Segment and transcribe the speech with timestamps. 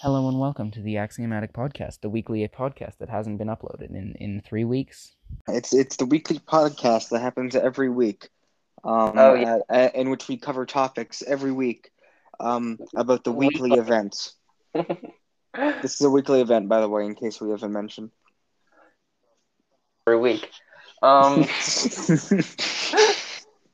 [0.00, 4.14] Hello and welcome to the Axiomatic Podcast, the weekly podcast that hasn't been uploaded in,
[4.20, 5.12] in three weeks.
[5.48, 8.28] It's it's the weekly podcast that happens every week,
[8.84, 9.56] um, Oh, yeah.
[9.56, 11.90] at- at- in which we cover topics every week
[12.40, 14.34] um, about the weekly events.
[15.82, 18.10] This is a weekly event, by the way, in case we haven't mentioned.
[20.06, 20.48] every week.
[21.02, 21.40] Um,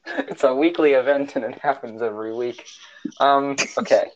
[0.07, 2.65] it's a weekly event and it happens every week.
[3.21, 4.07] Um, okay.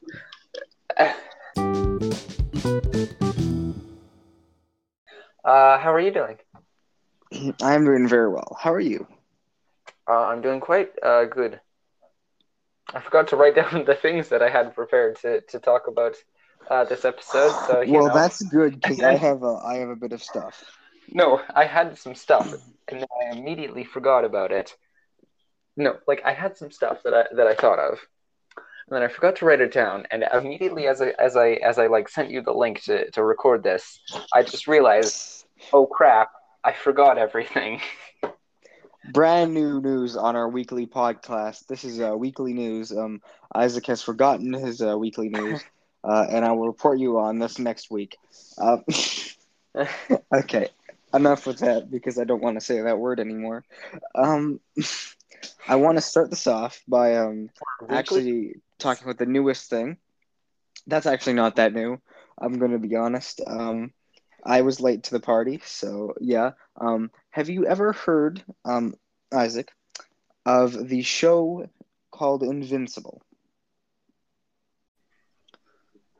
[5.44, 6.36] Uh, how are you doing?
[7.62, 8.56] I'm doing very well.
[8.60, 9.06] How are you?
[10.08, 11.60] Uh, I'm doing quite uh, good.
[12.94, 16.14] I forgot to write down the things that I had prepared to, to talk about
[16.70, 17.50] uh, this episode.
[17.66, 18.14] So well, know.
[18.14, 20.62] that's good because I have a I have a bit of stuff.
[21.12, 22.52] No, I had some stuff
[22.88, 24.76] and then I immediately forgot about it.
[25.76, 27.98] No, like I had some stuff that I that I thought of.
[28.88, 31.78] And then I forgot to write it down and immediately as I as I as
[31.78, 34.00] I like sent you the link to, to record this,
[34.32, 36.30] I just realized, oh crap,
[36.64, 37.82] I forgot everything.
[39.12, 41.66] Brand new news on our weekly podcast.
[41.66, 42.90] This is uh, weekly news.
[42.90, 43.20] Um,
[43.54, 45.62] Isak has forgotten his uh, weekly news,
[46.04, 48.16] uh, and I will report you on this next week.
[48.56, 48.78] Uh,
[50.34, 50.68] okay,
[51.12, 53.64] enough with that because I don't want to say that word anymore.
[54.14, 54.60] Um,
[55.66, 57.50] I want to start this off by um,
[57.90, 59.98] actually talking about the newest thing.
[60.86, 62.00] That's actually not that new.
[62.38, 63.40] I'm going to be honest.
[63.46, 63.92] Um,
[64.44, 66.52] I was late to the party, so yeah.
[66.80, 68.94] Um, have you ever heard, um,
[69.32, 69.72] Isak,
[70.46, 71.68] of the show
[72.10, 73.22] called Invincible?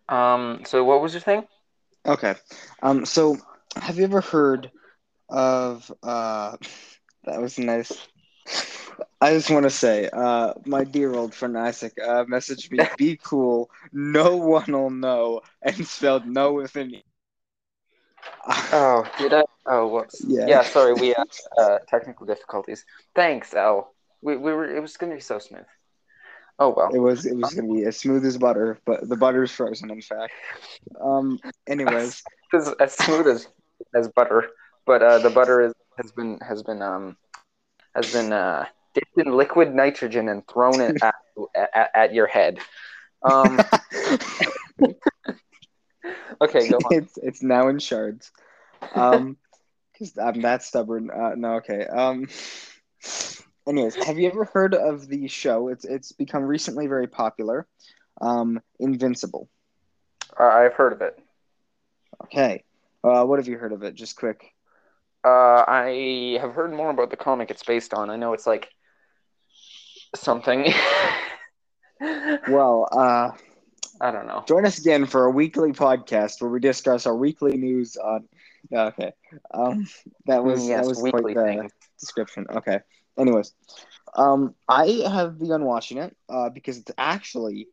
[0.09, 1.47] Um so what was your thing?
[2.07, 2.35] Okay.
[2.83, 3.37] Um, so
[3.77, 4.71] have you ever heard
[5.29, 6.57] of uh
[7.25, 8.07] that was nice.
[9.21, 13.17] I just want to say, uh, my dear old friend Isak uh, messaged me, "Be
[13.23, 17.05] cool, no one will know," and spelled "no" with an E.
[18.73, 19.43] Oh, did I?
[19.67, 20.23] Oh, whoops.
[20.27, 20.47] Yeah.
[20.47, 21.27] Yeah, sorry, we had
[21.59, 22.85] uh, technical difficulties.
[23.15, 23.95] Thanks, L.
[24.23, 25.67] We, we were it was gonna be so smooth.
[26.59, 26.91] Oh well.
[26.93, 29.91] It was it was gonna be as smooth as butter, but the butter is frozen.
[29.91, 30.33] In fact.
[31.01, 31.39] Um.
[31.67, 32.23] Anyways,
[32.55, 33.49] as, as smooth as
[33.95, 34.49] as butter,
[34.87, 37.17] but uh, the butter is, has been has been um
[37.95, 38.65] has been uh,
[38.99, 41.15] dipped in liquid nitrogen and thrown it at,
[41.75, 42.59] at, at your head.
[43.23, 43.59] Um,
[46.41, 46.95] okay, go on.
[46.95, 48.31] it's it's now in shards.
[48.95, 49.37] Um,
[49.93, 51.11] because I'm that stubborn.
[51.11, 51.87] Uh, no, okay.
[51.87, 52.29] Um.
[53.67, 55.69] Anyways, have you ever heard of the show?
[55.69, 57.67] It's it's become recently very popular.
[58.21, 59.49] Um, Invincible.
[60.39, 61.19] Uh, I've heard of it.
[62.25, 62.65] Okay.
[63.05, 63.95] Uh, what have you heard of it?
[63.95, 64.55] Just quick.
[65.25, 68.09] Uh, I have heard more about the comic it's based on.
[68.09, 68.71] I know it's like
[70.15, 70.73] something.
[72.47, 73.31] Well, uh,
[74.01, 74.45] I don't know.
[74.47, 78.29] join us again for a weekly podcast where we discuss our weekly news on.
[78.73, 79.13] Okay.
[79.53, 79.87] Um,
[80.27, 81.73] that was yes, that was weekly quite the things.
[81.99, 82.47] description.
[82.51, 82.81] Okay.
[83.19, 83.53] Anyways,
[84.15, 87.69] um, I have begun watching it uh, because it's actually,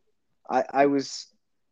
[0.50, 1.28] I I was,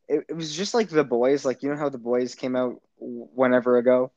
[0.07, 2.81] it, it was just like the boys, like you know how the boys came out
[2.99, 4.11] whenever ago,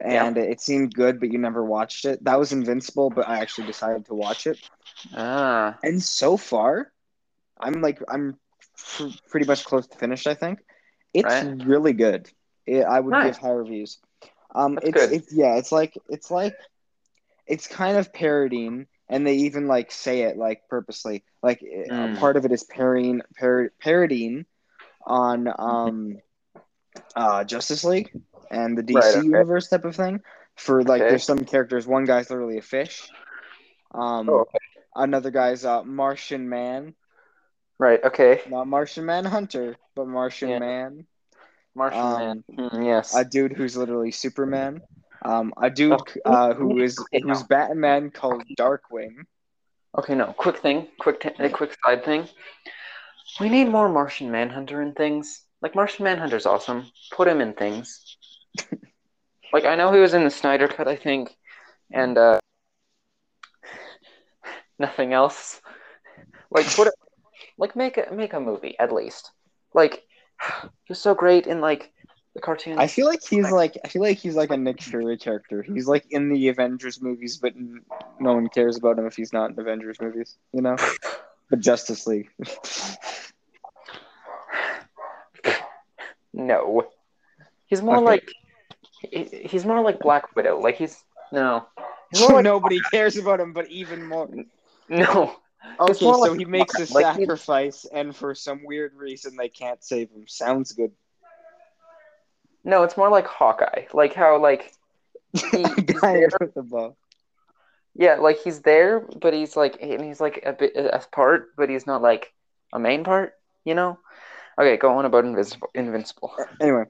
[0.00, 2.22] and it seemed good, but you never watched it.
[2.24, 4.58] That was Invincible, but I actually decided to watch it,
[5.14, 6.92] Ah, and so far,
[7.58, 8.38] I'm like I'm
[8.96, 10.26] pr- pretty much close to finished.
[10.26, 10.60] I think
[11.12, 11.42] it's Right.
[11.42, 12.28] really good.
[12.66, 13.36] It, I would Nice.
[13.36, 13.98] give high reviews.
[14.54, 15.10] Um, That's it's good.
[15.10, 16.54] it's yeah, it's like it's like
[17.46, 21.24] it's kind of parodying, and they even like say it like purposely.
[21.42, 22.16] Like a Mm.
[22.18, 24.46] part of it is parodying par- parodying
[25.06, 26.18] on um
[27.14, 28.10] uh Justice League
[28.50, 29.24] and the DC Right, okay.
[29.26, 30.22] universe type of thing.
[30.56, 31.10] For like, Okay.
[31.10, 31.86] there's some characters.
[31.86, 33.08] One guy's literally a fish.
[33.92, 34.58] Um, Oh, okay.
[34.94, 36.94] another guy's uh Martian Man,
[37.78, 38.02] right.
[38.02, 38.40] Okay.
[38.48, 40.58] not Martian Manhunter, but Martian Yeah.
[40.58, 41.06] Man.
[41.74, 42.68] Martian Um, Man.
[42.70, 43.14] Hmm, yes.
[43.14, 44.80] a dude who's literally Superman.
[45.22, 46.30] Um, a dude Oh.
[46.30, 47.42] uh, who is who's.
[47.44, 49.24] Batman called Darkwing.
[49.98, 50.32] Okay, no.
[50.36, 50.88] Quick thing.
[51.00, 51.20] Quick.
[51.20, 52.28] T- a quick side thing.
[53.40, 55.42] We need more Martian Manhunter in things.
[55.62, 56.90] Like Martian Manhunter's awesome.
[57.12, 58.05] Put him in things.
[59.52, 61.36] Like I know he was in the Snyder Cut, I think,
[61.92, 62.38] and uh,
[64.78, 65.60] nothing else.
[66.50, 66.94] Like put it.
[67.58, 69.30] Like make a make a movie at least.
[69.74, 70.02] Like
[70.62, 71.92] he was so great in like
[72.34, 72.78] the cartoon.
[72.78, 75.62] I feel like he's like I feel like he's like a Nick Fury character.
[75.62, 77.82] He's like in the Avengers movies, but n-
[78.20, 80.36] no one cares about him if he's not in Avengers movies.
[80.52, 80.76] You know,
[81.50, 82.28] but Justice League.
[86.38, 86.86] No,
[87.64, 88.04] he's more Okay.
[88.04, 88.32] like
[89.10, 90.60] he's more like Black Widow.
[90.60, 91.66] Like he's no,
[92.12, 94.28] he's like Nobody cares about him, but even more.
[94.88, 95.36] no.
[95.80, 99.48] Okay, so like- he makes a like he- sacrifice, and for some weird reason they
[99.48, 100.26] can't save him.
[100.28, 100.92] Sounds good.
[102.64, 103.86] No, it's more like Hawkeye.
[103.92, 104.72] Like how like
[105.32, 106.28] he, he's there.
[106.40, 106.96] with a bow.
[107.94, 111.70] Yeah, like he's there, but he's like and he's like a bit a part, but
[111.70, 112.32] he's not like
[112.72, 113.34] a main part.
[113.64, 113.98] You know?
[114.58, 115.68] Okay, go on about Invincible.
[115.74, 116.32] Invincible.
[116.60, 116.84] Anyway,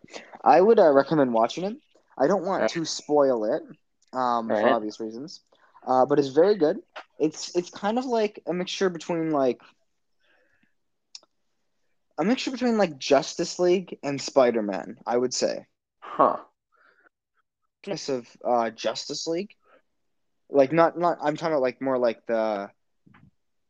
[0.45, 1.77] I would uh, recommend watching it.
[2.19, 2.71] I don't want Right.
[2.71, 3.63] to spoil it,
[4.17, 4.71] um, for Right.
[4.71, 5.41] obvious reasons.
[5.87, 6.79] Uh, but it's very good.
[7.19, 9.61] It's it's kind of like a mixture between like
[12.19, 14.97] a mixture between like Justice League and Spider Man.
[15.07, 15.67] I would say.
[16.01, 16.39] Huh.
[18.09, 19.55] of uh, Justice League.
[20.51, 22.71] Like not not I'm talking about like more like the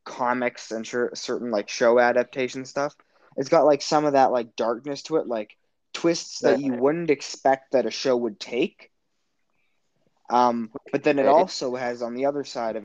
[0.05, 2.95] comics and sure, certain like show adaptation stuff.
[3.37, 5.57] It's got like some of that like darkness to it, like
[6.07, 8.91] twists that you wouldn't expect that a show would take.
[10.31, 12.85] Um, but then it also has on the other side of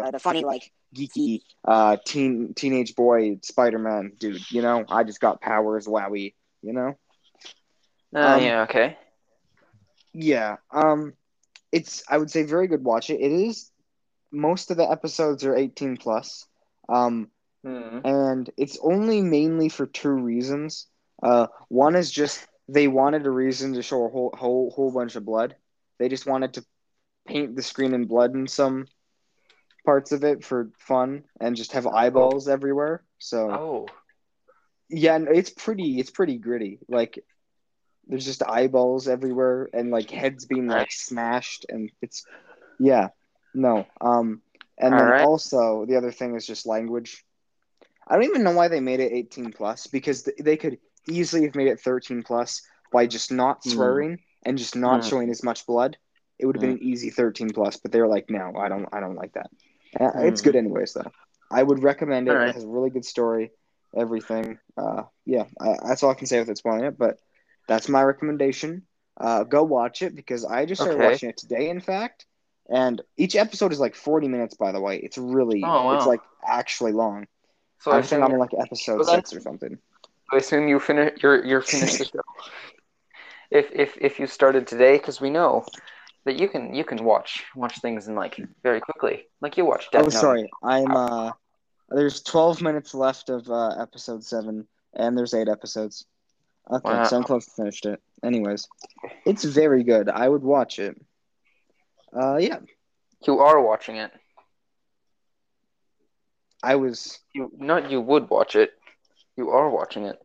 [0.00, 4.84] uh, the funny like geeky uh teen teenage boy Spider-Man dude, you know?
[4.88, 6.94] I just got powers, wowie, you know?
[8.14, 8.96] Uh, Um, yeah, okay.
[10.12, 10.56] Yeah.
[10.72, 11.14] Um
[11.72, 13.20] it's I would say very good watch it.
[13.20, 13.70] It is
[14.32, 16.46] most of the episodes are 18 plus.
[16.88, 17.30] Um
[17.64, 18.00] Hmm.
[18.04, 20.86] and it's only mainly for two reasons.
[21.22, 25.16] Uh one is just they wanted a reason to show a whole whole whole bunch
[25.16, 25.56] of blood.
[25.98, 26.64] They just wanted to
[27.26, 28.86] paint the screen in blood in some
[29.84, 33.04] parts of it for fun and just have eyeballs everywhere.
[33.18, 33.86] So Oh.
[34.88, 35.98] yeah, it's pretty.
[35.98, 36.78] It's pretty gritty.
[36.88, 37.18] Like
[38.06, 42.24] there's just eyeballs everywhere and like heads being like smashed, and it's
[42.78, 43.08] yeah,
[43.54, 43.86] no.
[44.00, 44.42] Um,
[44.78, 45.26] and then Alright.
[45.26, 47.24] also the other thing is just language.
[48.06, 51.54] I don't even know why they made it 18 plus because they could easily have
[51.54, 52.62] made it 13 plus
[52.92, 53.70] by just not Hmm.
[53.70, 55.08] swearing and just not Hmm.
[55.08, 55.96] showing as much blood.
[56.38, 58.86] It would have been an easy 13 plus, but they were like, no, I don't,
[58.92, 59.50] I don't like that.
[59.98, 60.44] Uh, It's Hmm.
[60.44, 61.10] good anyways though.
[61.50, 62.32] I would recommend it.
[62.32, 62.48] Alright.
[62.48, 63.50] It has a really good story,
[63.96, 64.58] everything.
[64.76, 66.98] Uh, yeah, I, that's all I can say without spoiling it.
[66.98, 67.18] But
[67.68, 68.86] that's my recommendation.
[69.18, 71.04] Uh, go watch it because I just started Okay.
[71.04, 72.26] watching it today, in fact.
[72.68, 74.98] And each episode is like 40 minutes, by the way.
[74.98, 75.94] It's really, Oh, wow.
[75.94, 77.26] it's like actually long.
[77.80, 79.78] So I I think I'm like episode six or something.
[80.32, 81.22] I assume you finish.
[81.22, 82.20] You're you're finished the show.
[83.50, 85.64] If if if you started today, because we know
[86.24, 89.26] that you can you can watch watch things in like very quickly.
[89.40, 90.20] Like you watch Death Oh, Note.
[90.20, 90.50] sorry.
[90.62, 91.32] I'm uh
[91.88, 96.04] there's 12 minutes left of uh episode 7 and there's 8 episodes.
[96.70, 97.04] Okay, Wow.
[97.04, 98.02] so I'm close to finished it.
[98.24, 98.66] Anyways,
[99.24, 100.08] it's very good.
[100.08, 101.00] I would watch it.
[102.12, 102.58] Uh yeah,
[103.26, 104.10] You are watching it.
[106.62, 108.72] I was You not you would watch it.
[109.36, 110.18] You are watching it.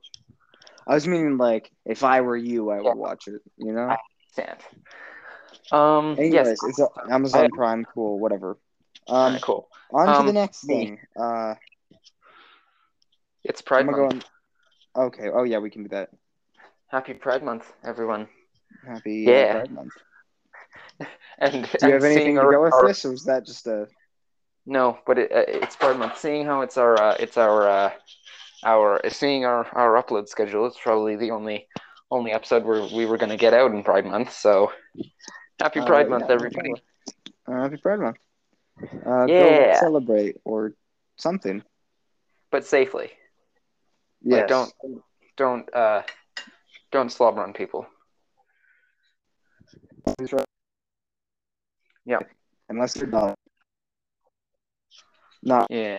[0.87, 2.93] I was meaning like if I were you, I would Yeah.
[2.93, 3.87] watch it, you know?
[3.89, 3.97] I
[4.31, 4.57] Stand.
[5.71, 6.15] Um.
[6.17, 6.57] Anyways, yes.
[6.63, 6.79] it's
[7.09, 8.57] Amazon I- Prime, cool, whatever.
[9.07, 9.67] Um cool.
[9.91, 10.99] on to the Um, next thing.
[11.19, 11.55] Uh
[13.43, 13.97] It's Pride Month.
[13.97, 16.09] gonna go on Okay, oh yeah, we can do that.
[16.87, 18.27] Happy Pride Month, everyone.
[18.85, 19.53] Happy Yeah.
[19.59, 19.93] Pride Month.
[21.39, 23.45] And Do you and have anything to our- go with our- this or was that
[23.45, 23.87] just a
[24.65, 26.17] No, but it, uh, it's Pride Month.
[26.19, 27.91] Seeing how it's our uh, it's our uh,
[28.63, 31.67] our seeing our our upload schedule, it's probably the only
[32.09, 34.33] only episode where we were going to get out in Pride Month.
[34.33, 34.71] So
[35.59, 36.73] happy Uh, Pride Month, yeah, everybody!
[37.47, 38.17] Uh, happy Pride Month.
[39.05, 39.73] Uh, Yeah.
[39.73, 40.73] Go celebrate or
[41.17, 41.63] something.
[42.51, 43.11] But safely.
[44.21, 44.73] Yeah, Like don't
[45.37, 46.03] don't uh
[46.91, 47.87] don't slobber on people.
[52.05, 52.19] Yeah.
[52.69, 53.36] Unless they're not.
[55.43, 55.67] Not.
[55.69, 55.97] Yeah.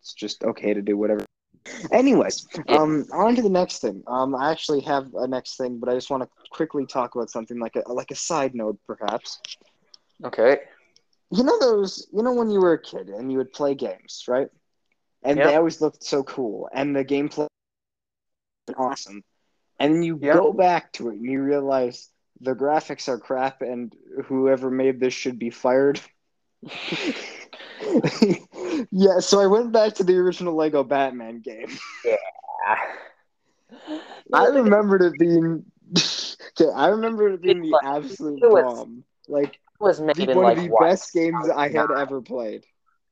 [0.00, 1.24] It's just okay to do whatever.
[1.92, 4.02] Anyways, um, on to the next thing.
[4.06, 7.30] Um, I actually have a next thing, but I just want to quickly talk about
[7.30, 9.40] something like a like a side note, perhaps.
[10.24, 10.58] Okay.
[11.30, 12.06] You know those.
[12.12, 14.48] You know when you were a kid and you would play games, right?
[15.22, 15.44] And Yeah.
[15.44, 17.46] they always looked so cool, and the gameplay
[18.58, 19.22] was awesome.
[19.78, 20.40] And you Yeah.
[20.40, 22.10] go back to it and you realize
[22.40, 23.94] the graphics are crap, and
[24.26, 26.00] whoever made this should be fired.
[28.90, 31.68] yeah, so I went back to the original Lego Batman game.
[32.04, 32.16] Yeah.
[34.32, 35.64] I remembered it being.
[35.96, 39.04] okay, I remember it being the absolute It was- bomb.
[39.30, 40.88] Like It was made the, in one like of the what?
[40.88, 42.64] best games I had ever played.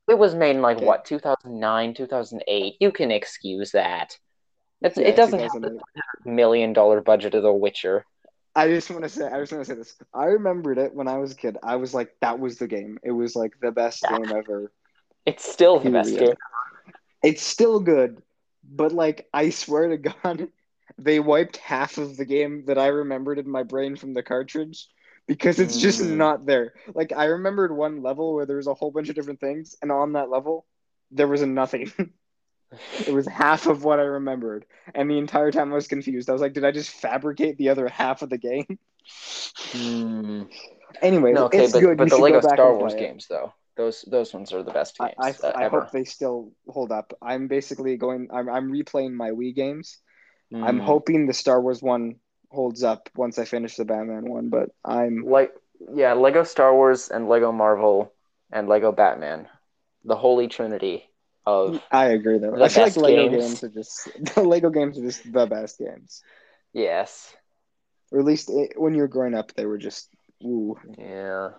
[0.09, 0.87] It was made in like Okay.
[0.87, 2.77] what 2009, 2008.
[2.81, 4.17] You can excuse that.
[4.81, 5.83] It's, Yeah, it doesn't have 2008.
[6.25, 8.07] the million dollar budget of The Witcher.
[8.55, 9.95] I just want to say, I just want to say this.
[10.15, 11.59] I remembered it when I was a kid.
[11.63, 12.99] I was like, that was the game.
[13.03, 14.17] It was like the best Yeah.
[14.17, 14.73] game ever.
[15.27, 16.37] It's still the best game.
[17.23, 18.23] It's still good,
[18.65, 20.49] but like, I swear to God,
[20.99, 24.89] they wiped half of the game that I remembered in my brain from the cartridge
[25.27, 26.11] because it's just Mm.
[26.17, 26.75] not there.
[26.95, 29.91] Like, I remembered one level where there was a whole bunch of different things, and
[29.93, 30.67] on that level,
[31.11, 31.93] there was a nothing.
[33.07, 36.29] It was half of what I remembered, and the entire time I was confused.
[36.29, 38.79] I was like, "Did I just fabricate the other half of the game?"
[39.73, 40.43] Hmm.
[41.03, 41.99] Anyway, No, okay, it's but good.
[41.99, 43.11] but You the should Lego go back Star Wars play it.
[43.11, 45.67] games though, those those ones are the best I, games I, uh, I ever.
[45.67, 47.13] hope they still hold up.
[47.21, 48.29] I'm basically going.
[48.33, 49.99] I'm, I'm replaying my Wii games.
[50.63, 50.81] I'm Hmm.
[50.81, 52.17] hoping the Star Wars one
[52.51, 55.53] holds up once I finish the Batman one, but I'm like
[55.95, 58.13] yeah, Lego Star Wars and Lego Marvel
[58.53, 59.49] and Lego Batman,
[60.05, 61.11] the holy trinity
[61.45, 62.57] of I agree though.
[62.61, 63.63] I feel like Lego games.
[63.63, 63.63] games.
[63.65, 66.23] are just the Lego games are just the best games.
[66.73, 67.35] yes,
[68.11, 70.11] Or at least it, when you were growing up, they were just
[70.45, 70.77] ooh.
[70.99, 71.51] yeah.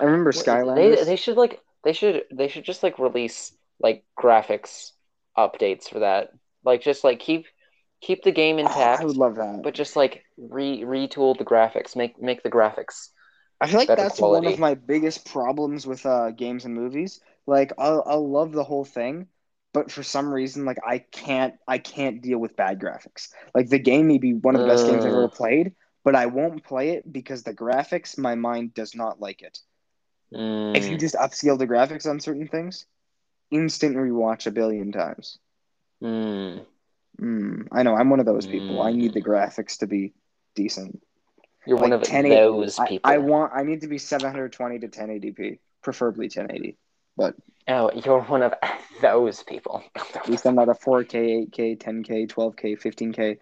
[0.00, 0.32] I remember
[0.74, 1.04] They Skylanders.
[1.04, 4.92] they should like they should they should just like release like graphics
[5.36, 6.30] updates for that.
[6.64, 7.46] Like just like keep
[8.00, 9.64] keep the game Oh, intact, I would love that.
[9.64, 13.10] but just like re retool the graphics, make make the graphics.
[13.60, 17.20] I feel like that's one of my biggest problems with uh, games and movies.
[17.46, 19.28] Like I'll I'll love the whole thing,
[19.72, 23.28] but for some reason, like I can't I can't deal with bad graphics.
[23.54, 25.30] Like the game may be one of the best games I've ever Mm.
[25.30, 29.58] played, but I won't play it because the graphics, my mind does not like it.
[30.74, 32.86] If you Mm, just upscale the graphics on certain things,
[33.50, 35.38] instant rewatch a billion times.
[36.02, 36.64] mm.
[37.20, 38.80] Mm, I know I'm one of those people.
[38.82, 39.22] I need the Mm.
[39.22, 40.12] graphics to be
[40.54, 41.00] decent.
[41.66, 43.14] You're one of 1080 those I, people.
[43.14, 46.76] I want I need to be 720 to 1080p, preferably 1080.
[47.16, 47.34] But
[47.68, 48.54] oh, you're one of
[49.02, 49.82] those people.
[50.14, 53.38] At least I'm not a 4K, 8K, 10K, 12K, 15K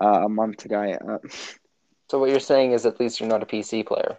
[0.00, 0.92] uh, a month guy.
[0.92, 1.18] Uh,
[2.10, 4.18] so what you're saying is at least you're not a PC player.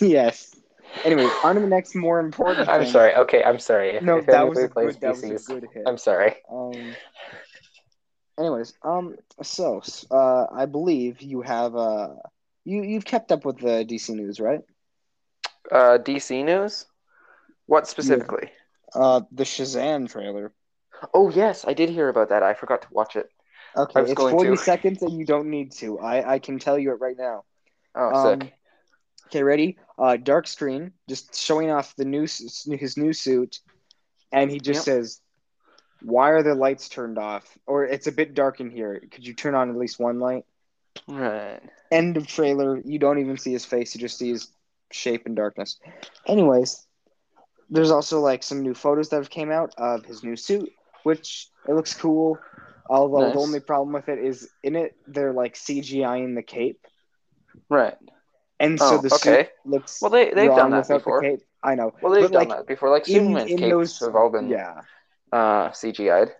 [0.00, 0.61] yes.
[1.04, 2.92] Anyway, on to the next more important I'm thing.
[2.92, 3.14] sorry.
[3.14, 3.98] Okay, I'm sorry.
[4.00, 5.02] No, if that was a plays good.
[5.02, 5.84] That was a good hit.
[5.86, 6.36] I'm sorry.
[6.50, 6.94] Um.
[8.38, 9.16] Anyways, um.
[9.42, 12.08] So, uh, I believe you have uh,
[12.64, 14.60] you you've kept up with the DC news, right?
[15.70, 16.86] Uh, DC news?
[17.66, 18.50] What specifically?
[18.94, 20.52] Uh, the Shazam trailer.
[21.14, 22.42] Oh yes, I did hear about that.
[22.42, 23.28] I forgot to watch it.
[23.76, 24.56] Okay, it's 40 to.
[24.56, 25.98] seconds and you don't need to.
[25.98, 27.44] I I can tell you it right now.
[27.94, 28.52] Oh, Um, sick.
[29.28, 29.78] Okay, ready?
[30.02, 33.60] Uh, dark screen, just showing off the new his new suit,
[34.32, 34.84] and he just Yep.
[34.84, 35.20] says,
[36.00, 39.00] "Why are the lights turned off?" Or it's a bit dark in here.
[39.12, 40.44] Could you turn on at least one light?
[41.06, 41.60] Right.
[41.92, 42.80] End of trailer.
[42.84, 43.94] You don't even see his face.
[43.94, 44.48] You just see his
[44.90, 45.78] shape in darkness.
[46.26, 46.84] Anyways,
[47.70, 50.72] there's also like some new photos that have came out of his new suit,
[51.04, 52.38] which it looks cool.
[52.90, 53.34] Although Nice.
[53.34, 56.86] the only problem with it is in it they're like CGIing the cape,
[57.68, 57.96] Right.
[58.62, 59.44] And so Oh, the okay.
[59.44, 61.20] suit looks Well, they they've wrong done that before.
[61.22, 61.38] the.
[61.62, 61.92] I know.
[62.00, 62.88] Well, they've But, done like, that before.
[62.90, 64.80] Like in- Superman's in capes those- have all been Yeah,
[65.32, 66.30] uh CGI'd.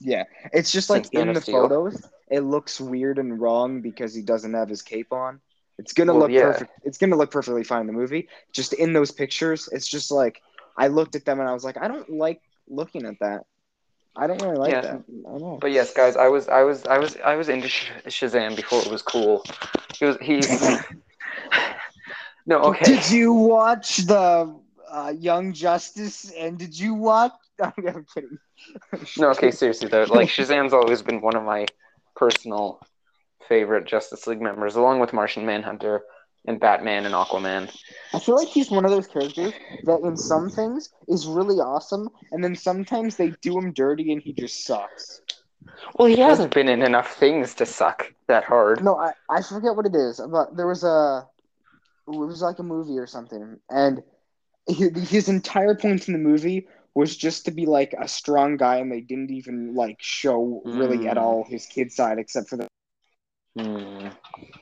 [0.00, 0.24] yeah.
[0.52, 1.62] It's just Since like in the Steel.
[1.68, 1.96] photos,
[2.30, 5.40] it looks weird and wrong because he doesn't have his cape on.
[5.78, 6.42] It's gonna Well, look yeah.
[6.52, 6.70] perfect.
[6.84, 8.28] It's gonna look perfectly fine in the movie.
[8.52, 10.42] Just in those pictures, it's just like
[10.76, 13.44] I looked at them and I was like, I don't like looking at that.
[14.16, 14.80] I don't really like Yeah.
[14.80, 15.00] that.
[15.26, 15.58] I don't know.
[15.60, 17.68] But yes, guys, I was I was I was I was into
[18.16, 19.44] Shazam before it was cool.
[19.96, 20.48] He was he's
[22.48, 22.84] no okay.
[22.84, 24.58] Did you watch the
[24.90, 26.32] uh, Young Justice?
[26.32, 27.32] And did you watch?
[27.62, 28.38] I'm kidding.
[29.18, 31.66] No, okay, seriously though, like Shazam's always been one of my
[32.16, 32.80] personal
[33.48, 36.02] favorite Justice League members, along with Martian Manhunter
[36.46, 37.70] and Batman and Aquaman.
[38.14, 39.52] I feel like he's one of those characters
[39.84, 44.22] that in some things is really awesome, and then sometimes they do him dirty and
[44.22, 45.20] he just sucks.
[45.96, 48.82] Well, he hasn't been in enough things to suck that hard.
[48.82, 51.26] No, I, I forget what it is, but there was a
[52.08, 54.02] it was like a movie or something, and
[54.66, 58.76] he, his entire point in the movie was just to be like a strong guy,
[58.76, 61.20] and they didn't even like show really at Mm.
[61.22, 62.66] all his kid side except for the
[63.58, 64.08] Hmm.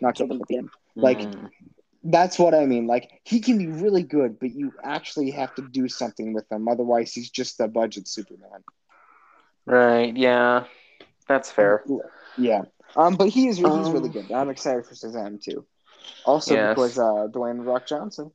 [0.01, 0.71] not kill them at the end.
[0.95, 1.47] Like- Hmm.
[2.09, 2.87] That's what I mean.
[2.87, 6.69] Like he can be really good, but you actually have to do something with him.
[6.69, 8.63] Otherwise, he's just a budget Superman.
[9.67, 10.67] right, yeah,
[11.27, 11.83] that's fair.
[12.39, 12.63] Yeah.
[12.95, 14.31] Um, but he is he's really Um, good.
[14.31, 15.67] I'm excited for Shazam too.
[16.25, 16.75] Also Yes.
[16.75, 18.31] because uh, Dwayne Rock Johnson.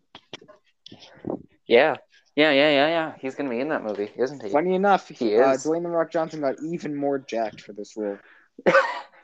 [1.68, 1.96] Yeah,
[2.36, 3.13] yeah, yeah, yeah, yeah.
[3.20, 4.50] He's gonna be in that movie, isn't he?
[4.50, 5.66] Funny enough, He he, uh, is.
[5.66, 8.18] Dwayne The Rock Johnson got even more jacked for this role.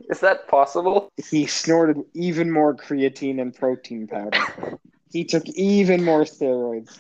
[0.10, 1.12] Is that possible?
[1.30, 4.40] He snorted even more creatine and protein powder.
[5.12, 7.00] he took even more steroids.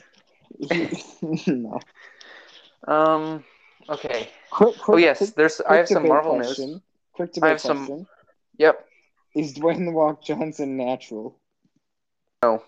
[1.47, 1.79] No.
[2.87, 3.43] Um.
[3.89, 4.29] Okay.
[4.49, 5.61] Quick, quick, Oh yes, quick, there's.
[5.61, 6.69] I have some Marvel question.
[6.71, 6.81] news.
[7.13, 8.07] Quick I debate have some-
[8.57, 8.86] Yep.
[9.37, 11.37] Is Dwayne The Rock Johnson natural?
[12.43, 12.63] No.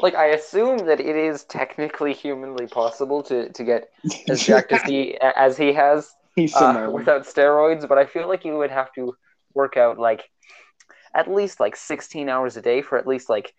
[0.00, 3.88] like I assume that it is technically humanly possible to to get
[4.28, 6.10] as jacked as he as he has
[6.56, 9.14] uh, without steroids, but I feel like you would have to
[9.54, 10.28] work out like
[11.14, 13.52] at least like 16 hours a day for at least like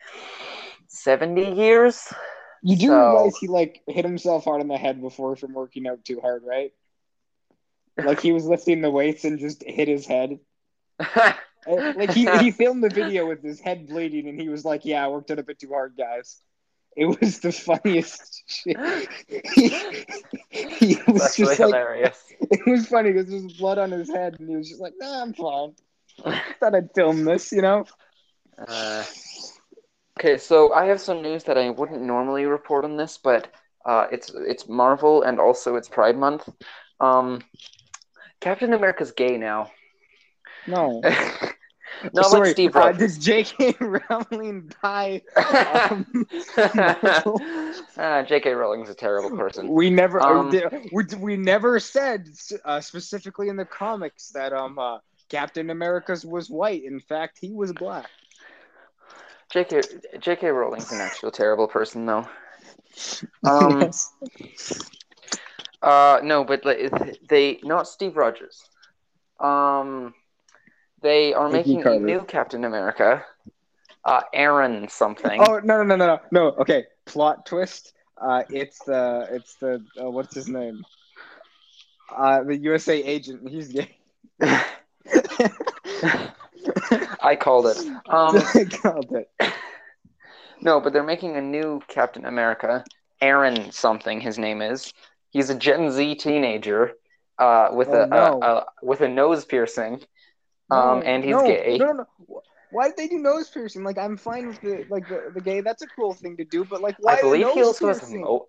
[0.88, 2.12] 70 years
[2.63, 5.88] You do So- realize he like hit himself hard in the head before from working
[5.88, 6.74] out too hard, right?
[7.98, 10.40] Like he was lifting the weights and just hit his head.
[11.66, 15.06] Like he, he filmed the video with his head bleeding and he was like, "Yeah,
[15.06, 16.42] I worked out a bit too hard, guys."
[16.96, 18.78] It was the funniest shit.
[19.54, 19.70] he,
[20.52, 22.22] he was That's just really like, hilarious.
[22.42, 24.94] it was funny because there was blood on his head and he was just like,
[25.00, 25.74] "Nah, I'm fine."
[26.26, 27.86] I Thought I'd film this, you know.
[28.68, 29.04] Uh,
[30.20, 33.48] okay, so I have some news that I wouldn't normally report on this, but
[33.86, 36.50] uh, it's it's Marvel and also it's Pride Month.
[37.00, 37.42] Um,
[38.44, 39.72] Captain America's gay now.
[40.68, 41.02] No,
[42.14, 43.18] Not Sorry, like Steve uh, Rogers.
[43.18, 43.76] Did J.K.
[44.10, 45.22] Rowling buy?
[45.38, 46.28] Um,
[47.96, 48.52] Ah, J.K.
[48.52, 49.70] Rowling's a terrible person.
[49.70, 50.52] We never, Um,
[50.92, 52.28] we, we never said
[52.66, 54.98] uh, specifically in the comics that um uh,
[55.30, 56.84] Captain America's was white.
[56.84, 58.10] In fact, he was black.
[59.52, 59.82] J.K.
[60.20, 60.48] J.K.
[60.50, 62.28] Rowling's an actual terrible person, though.
[63.46, 64.12] Um, Yes.
[65.84, 66.80] Uh, no, but like,
[67.28, 68.63] they not Steve Rogers.
[69.40, 70.13] Um,
[71.02, 73.25] they are making a new Captain America.
[74.06, 75.42] Uh, Aaron something.
[75.42, 76.48] Oh no no no no no no.
[76.60, 77.94] Okay, plot twist.
[78.18, 80.86] Uh, it's the it's the uh, what's his name?
[82.16, 83.50] Uh, the USA agent.
[83.50, 83.98] He's gay.
[87.22, 87.78] I called it.
[88.08, 89.30] Um, I called it.
[90.62, 92.86] no, but they're making a new Captain America.
[93.22, 94.22] Aaron something.
[94.22, 94.94] His name is.
[95.34, 96.94] He's a Gen Z teenager.
[97.38, 98.40] Uh, with Oh, a, no.
[98.42, 99.96] a, a with a nose piercing.
[100.70, 101.78] Um, No, and he's no, gay.
[101.80, 102.06] No, no.
[102.72, 103.84] Why did they do nose piercing?
[103.84, 105.62] Like, I'm fine with the like the, the gay.
[105.62, 106.63] That's a cool thing to do.
[106.63, 108.48] But like, why I believe he also has a, mo-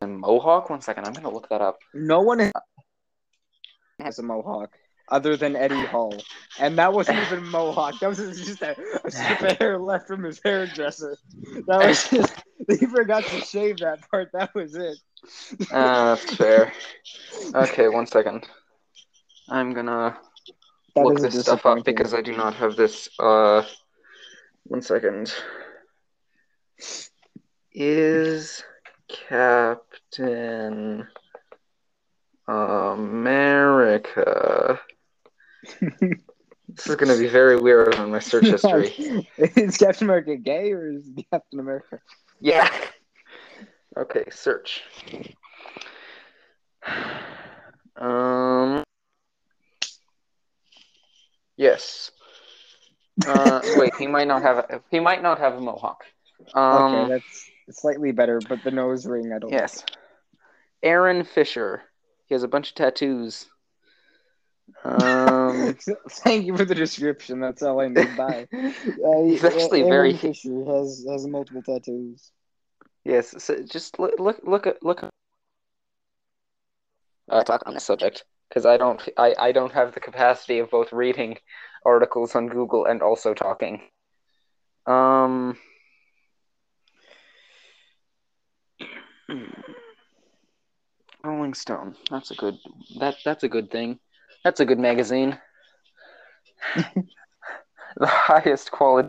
[0.00, 0.70] a mohawk.
[0.70, 1.78] One second, I'm gonna look that up.
[1.92, 2.52] No one
[3.98, 4.70] has a mohawk
[5.10, 6.14] other than Eddie Hall,
[6.58, 7.98] and that wasn't even mohawk.
[8.00, 11.16] That was just a, a strip of hair left from his hairdresser.
[11.66, 12.34] That was just
[12.68, 14.30] they forgot to shave that part.
[14.32, 14.98] That was it.
[15.70, 16.72] Uh, that's fair.
[17.54, 18.46] Okay, one second.
[19.48, 20.18] I'm gonna
[20.94, 23.08] That look this stuff up because I do not have this.
[23.18, 23.64] Uh,
[24.64, 25.32] one second.
[27.72, 28.62] Is
[29.08, 31.06] Captain
[32.46, 34.80] America?
[35.80, 39.26] This is gonna be very weird on my search history.
[39.36, 41.98] is Captain America gay or is Captain America?
[42.40, 42.70] Yeah.
[43.96, 44.82] Okay, search.
[47.96, 48.82] Um.
[51.56, 52.10] Yes.
[53.26, 54.58] Uh, wait, he might not have.
[54.58, 56.04] A, he might not have a mohawk.
[56.54, 56.94] Um.
[56.94, 59.52] okay, that's slightly better, but the nose ring, I don't.
[59.52, 59.84] yes.
[60.82, 61.82] Aaron Fisher.
[62.26, 63.46] He has a bunch of tattoos.
[64.84, 65.76] Um.
[66.10, 67.40] Thank you for the description.
[67.40, 68.16] That's all I need.
[68.16, 68.48] Bye.
[68.52, 72.30] Uh, He's actually Aaron very- Fisher has has multiple tattoos.
[73.04, 73.34] Yes.
[73.42, 74.18] So just look.
[74.18, 74.40] Look.
[74.44, 74.66] Look.
[74.66, 75.02] at- Look.
[75.02, 75.10] at-
[77.28, 79.00] Uh, talk on this subject because I don't.
[79.16, 79.34] I.
[79.38, 81.38] I don't have the capacity of both reading
[81.86, 83.82] articles on Google and also talking.
[84.86, 85.56] Um.
[91.24, 91.96] Rolling Stone.
[92.10, 92.56] That's a good.
[92.98, 93.16] That.
[93.24, 93.98] That's a good thing.
[94.44, 95.38] That's a good magazine.
[96.76, 99.08] the highest quality.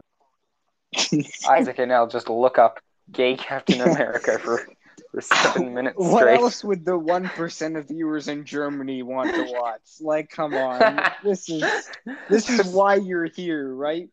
[1.13, 2.79] Isak and I'll just look up
[3.11, 4.67] gay Captain America for,
[5.11, 6.39] for seven minutes What straight.
[6.39, 9.81] else would the one percent of viewers in Germany want to watch?
[10.01, 11.89] Like, come on, this is
[12.29, 14.09] this is why you're here, right?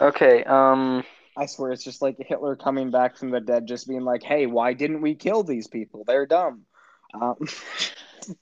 [0.00, 1.04] okay, um
[1.36, 4.46] I swear, it's just like Hitler coming back from the dead, just being like, "Hey,
[4.46, 6.04] why didn't we kill these people?
[6.06, 6.66] They're dumb."
[7.12, 7.36] Um,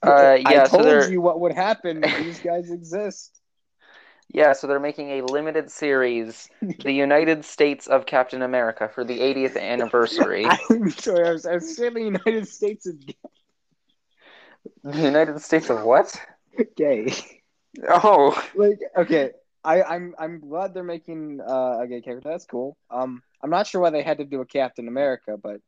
[0.03, 2.01] Uh, yeah, I so told they're- you what would happen.
[2.01, 3.41] These guys exist.
[4.29, 6.47] yeah, so they're making a limited series,
[6.83, 10.45] The United States of Captain America for the 80th anniversary.
[10.69, 12.95] I'm sorry, I was, I was saying the United States is
[14.83, 16.15] the United States of what?
[16.77, 17.11] gay.
[17.89, 19.31] Oh, like okay
[19.63, 22.29] I, I'm I'm glad they're making uh, a gay character.
[22.29, 22.77] That's cool.
[22.91, 25.61] Um, I'm not sure why they had to do a Captain America, but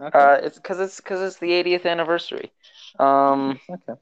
[0.00, 0.18] okay.
[0.18, 2.52] uh, it's because it's because it's the 80th anniversary.
[2.98, 3.98] Um, okay.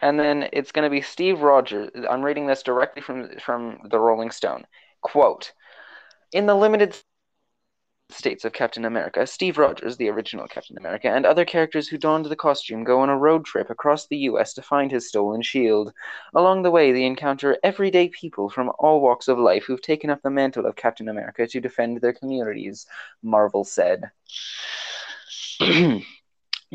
[0.00, 1.90] and then it's going to be Steve Rogers.
[2.08, 4.66] I'm reading this directly from from the Rolling Stone.
[5.00, 5.52] Quote:
[6.32, 6.96] In the limited
[8.12, 12.26] states of Captain America, Steve Rogers, the original Captain America, and other characters who donned
[12.26, 14.52] the costume go on a road trip across the U.S.
[14.54, 15.92] to find his stolen shield.
[16.34, 20.22] Along the way, they encounter everyday people from all walks of life who've taken up
[20.22, 22.86] the mantle of Captain America to defend their communities.
[23.22, 24.10] Marvel said.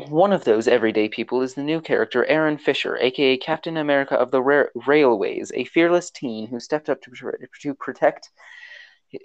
[0.08, 4.30] One of those everyday people is the new character Aaron Fisher, aka Captain America of
[4.30, 7.10] the Ra- Railways, a fearless teen who stepped up to,
[7.62, 8.30] to protect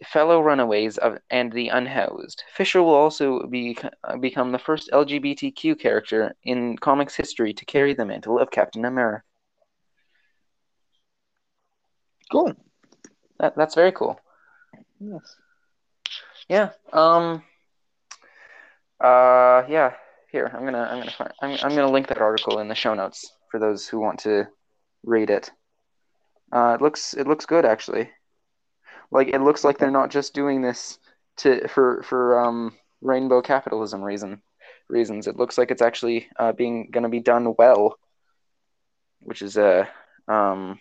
[0.05, 2.43] fellow runaways of, and the unhoused.
[2.55, 7.93] Fisher will also be, uh, become the first LGBTQ character in comics history to carry
[7.93, 9.23] the mantle of Captain America.
[12.31, 12.53] Cool.
[13.39, 14.19] That, that's very cool.
[14.99, 15.35] Yes.
[16.49, 16.69] Yeah.
[16.91, 17.43] Um.
[19.03, 19.65] Uh.
[19.69, 19.93] Yeah.
[20.31, 20.81] Here, I'm gonna.
[20.81, 21.31] I'm gonna find.
[21.41, 21.51] I'm.
[21.61, 24.47] I'm gonna link that article in the show notes for those who want to
[25.03, 25.51] read it.
[26.51, 27.13] Uh, it looks.
[27.13, 28.09] It looks good actually.
[29.11, 30.97] Like it looks like they're not just doing this
[31.37, 34.41] to for for um rainbow capitalism reason
[34.89, 35.27] reasons.
[35.27, 37.97] It looks like it's actually uh, being to be done well,
[39.21, 39.87] which is a
[40.27, 40.79] um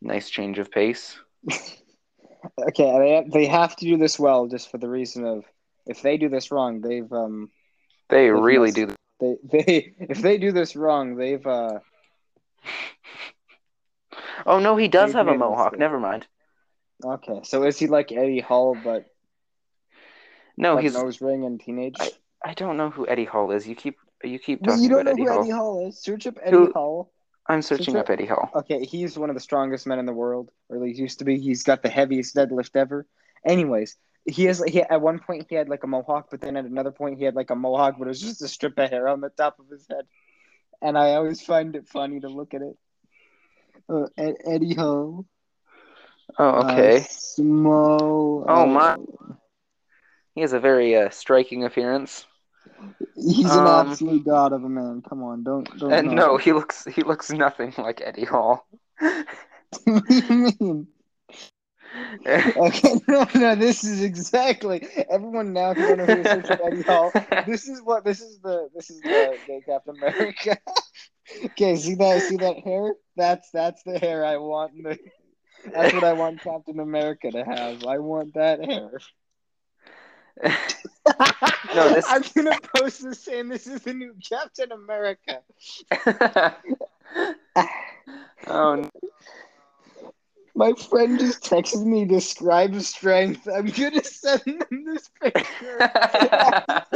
[0.00, 1.18] nice change of pace.
[2.68, 5.44] Okay, they they have to do this well, just for the reason of
[5.88, 7.50] if they do this wrong, they've um
[8.08, 8.94] They They've really messed- do.
[9.20, 11.80] they they if they do this wrong, they've uh
[14.46, 15.72] Oh no, he does They've a mohawk.
[15.72, 15.80] mistake.
[15.80, 16.26] Never mind.
[17.04, 17.40] okay.
[17.44, 19.06] So is he like Eddie Hall, but
[20.56, 20.94] No, like he's.
[20.94, 21.96] nose ring and teenage?
[22.44, 23.66] I don't know who Eddie Hall is.
[23.66, 25.40] You keep you keep Well, talking you don't know Eddie who Hall.
[25.42, 26.02] Eddie Hall is.
[26.02, 27.12] Search up Eddie Who- Hall.
[27.50, 28.50] I'm searching Search up Eddie Hall.
[28.54, 31.24] Okay, he's one of the strongest men in the world, or at least used to
[31.24, 31.38] be.
[31.40, 33.06] He's got the heaviest deadlift ever.
[33.44, 36.64] Anyways, he has he at one point he had like a mohawk, but then at
[36.64, 39.08] another point he had like a mohawk, but it was just a strip of hair
[39.08, 40.06] on the top of his head.
[40.82, 42.76] And I always find it funny to look at it.
[43.88, 45.24] Uh, Ed- Eddie Hall.
[46.38, 46.98] Oh, okay.
[46.98, 48.44] Uh, Smo.
[48.46, 48.96] Oh, uh, my-
[50.34, 52.26] He has a very uh, striking appearance.
[53.16, 55.02] He's an Um, absolute god of a man.
[55.08, 55.90] Come on, don't don't.
[55.90, 58.66] And no, he looks he looks nothing like Eddie Hall.
[59.84, 60.86] what do you mean?
[62.56, 67.12] Okay, no, no, this is exactly everyone now who don't know who is Eddie Hall.
[67.46, 70.58] This is what this is the this is the gay Captain America.
[71.46, 72.94] okay, see that see that hair?
[73.16, 74.74] That's that's the hair I want.
[74.74, 74.98] in The,
[75.72, 77.84] that's what I want Captain America to have.
[77.84, 78.98] I want that hair.
[81.74, 85.42] No, this- I'm gonna post this saying this is the new Captain America.
[88.46, 88.90] oh, no.
[90.58, 93.46] My friend just texted me describe strength.
[93.46, 95.76] I'm gonna send them this picture.
[95.78, 96.88] that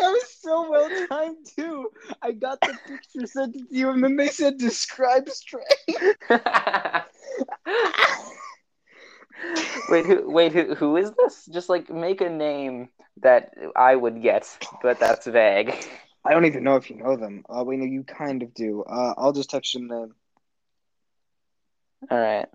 [0.00, 1.88] was so well timed too.
[2.20, 6.18] I got the picture sent to you, and then they said describe strength.
[9.88, 10.30] wait, who?
[10.30, 10.74] Wait, who?
[10.74, 11.46] Who is this?
[11.46, 12.88] Just like make a name
[13.22, 15.74] that I would get, but that's vague.
[16.24, 17.44] I don't even know if you know them.
[17.48, 18.82] Uh, we know you kind of do.
[18.84, 20.14] Uh, I'll just text your name.
[22.10, 22.48] All right,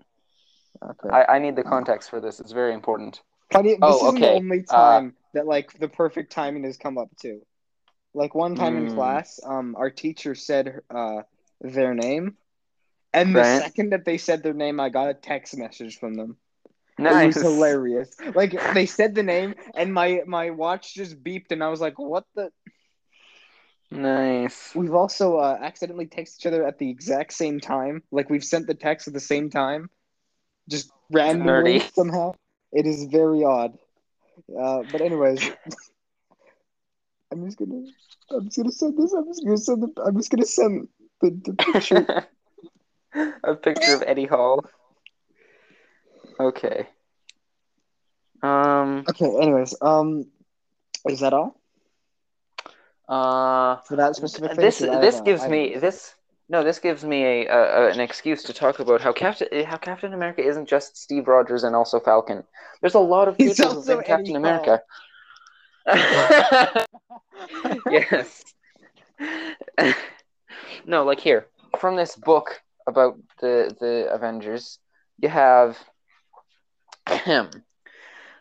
[0.82, 1.10] Okay.
[1.10, 2.40] I, I need the context for this.
[2.40, 3.22] It's very important.
[3.52, 4.28] Funny, this Oh, is the okay.
[4.28, 7.40] only Uh, time that like the perfect timing has come up too.
[8.14, 8.88] Like one time in Hmm.
[8.88, 11.22] class, um, our teacher said uh
[11.60, 12.36] their name,
[13.12, 16.36] and the second that they said their name, I got a text message from them.
[16.98, 17.36] Nice.
[17.36, 18.16] It was hilarious.
[18.34, 21.98] Like they said the name, and my my watch just beeped, and I was like,
[21.98, 22.50] "What the?"
[23.90, 24.72] Nice.
[24.74, 28.02] We've also uh, accidentally texted each other at the exact same time.
[28.10, 29.88] Like we've sent the text at the same time,
[30.68, 31.94] just randomly Nerdy.
[31.94, 32.34] somehow.
[32.72, 33.78] It is very odd.
[34.58, 35.40] Uh, but anyways,
[37.32, 37.84] I'm just gonna
[38.30, 39.12] I'm just gonna send this.
[39.12, 40.88] I'm just gonna send the, I'm just gonna send
[41.20, 42.28] the, the picture.
[43.44, 44.64] a picture of Eddie Hall.
[46.40, 46.86] Okay.
[48.42, 49.04] Um.
[49.08, 49.26] okay.
[49.40, 50.26] Anyways, um,
[51.08, 51.60] is that all
[53.08, 53.76] Uh.
[53.86, 54.60] for that specific thing?
[54.60, 56.14] This this gives I me this
[56.48, 60.14] no this gives me a, a, an excuse to talk about how Captain how Captain
[60.14, 62.44] America isn't just Steve Rogers and also Falcon.
[62.80, 64.80] There's a lot of people within Captain America.
[67.90, 68.44] yes.
[70.86, 71.46] no, like here
[71.78, 74.78] from this book about the the Avengers,
[75.20, 75.78] you have.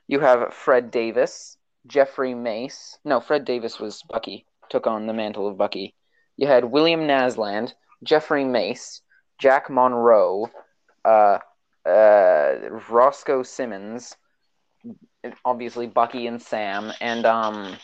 [0.09, 2.97] You have Fred Davis, Jeffrey Mace.
[3.03, 4.45] No, Fred Davis was Bucky.
[4.69, 5.95] Took on the mantle of Bucky.
[6.37, 9.01] You had William Nasland, Jeffrey Mace,
[9.37, 10.49] Jack Monroe,
[11.03, 11.39] uh,
[11.85, 12.55] uh,
[12.89, 14.15] Roscoe Simons,
[15.43, 17.75] obviously Bucky and Sam, and um,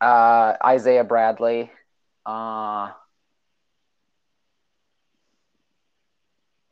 [0.00, 1.70] uh, Isaiah Bradley,
[2.26, 2.90] uh,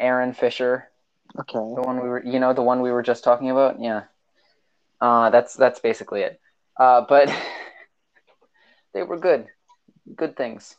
[0.01, 0.89] Aaron Fisher,
[1.39, 1.59] Okay.
[1.75, 3.81] the one we were, you know, the one we were just talking about.
[3.81, 4.03] Yeah,
[5.01, 6.41] uh, that's that's basically it.
[6.79, 7.31] Uh, but
[8.95, 9.47] they were good,
[10.17, 10.77] good things.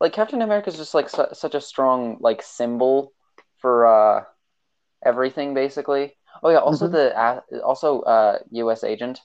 [0.00, 3.12] Like Captain America is just like su- such a strong like symbol
[3.58, 4.24] for uh,
[5.04, 6.16] everything, basically.
[6.42, 6.92] Oh yeah, also Mhm.
[6.92, 8.84] the uh, also uh, U.S.
[8.84, 9.20] agent,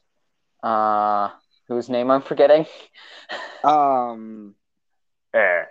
[0.64, 1.30] uh,
[1.68, 2.66] whose name I'm forgetting.
[3.64, 4.56] Um.
[5.34, 5.66] Eh.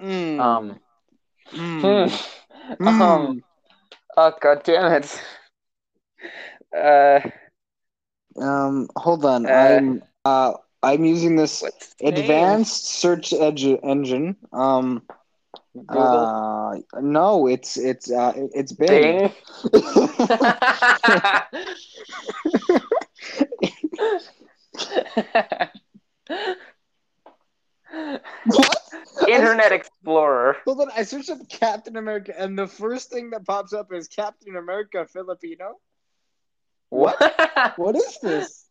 [0.00, 0.80] mm, Um.
[1.52, 2.10] Mm,
[2.78, 2.88] hmm.
[2.88, 3.42] Um.
[4.16, 5.22] Oh god damn it.
[6.76, 7.20] Uh.
[8.40, 8.88] um.
[8.96, 9.46] Hold on.
[9.46, 10.02] Uh, I'm.
[10.24, 10.54] Uh.
[10.82, 12.14] I'm using this its name?
[12.14, 14.36] advanced search edge engine.
[14.52, 15.02] Um.
[15.74, 16.04] Google.
[16.04, 16.78] Uh.
[17.00, 17.46] No.
[17.46, 18.32] It's it's uh.
[18.54, 18.92] It's Bing.
[18.92, 19.32] Bing.
[28.46, 28.78] what?
[29.28, 30.56] Internet Explorer.
[30.64, 30.90] Hold on.
[30.96, 35.06] I searched up Captain America, and the first thing that pops up is Captain America
[35.06, 35.76] Filipino.
[36.90, 37.74] What?
[37.76, 38.66] What is this?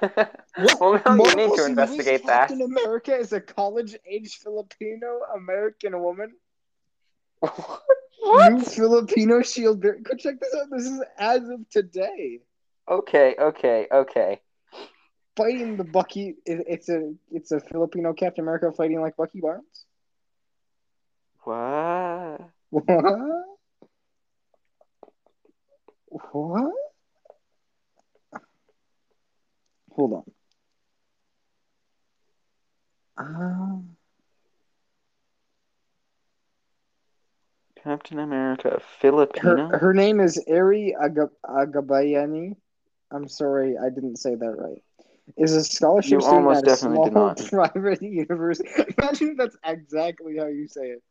[0.02, 2.48] well, no, you need to investigate that.
[2.48, 6.32] Captain America is a college-age Filipino American woman.
[7.42, 7.50] New
[8.20, 8.66] what?
[8.66, 9.80] Filipino shield.
[9.80, 10.68] Go check this out.
[10.70, 12.40] This is as of today.
[12.88, 14.40] Okay, okay, okay.
[15.36, 16.36] Fighting the Bucky.
[16.46, 19.84] It's a it's a Filipino Captain America fighting like Bucky Barnes.
[21.44, 22.40] What?
[22.70, 23.44] What?
[26.32, 26.72] What?
[29.92, 30.24] Hold on.
[33.18, 33.96] Um,
[37.82, 39.68] Captain America, her Filipino.
[39.68, 42.56] her name is Ari Aga- Agabayani.
[43.10, 44.82] I'm sorry, I didn't say that right.
[45.36, 47.38] Is a scholarship You student almost at a small did not.
[47.50, 48.68] private university.
[48.96, 51.02] Imagine that's exactly how you say it.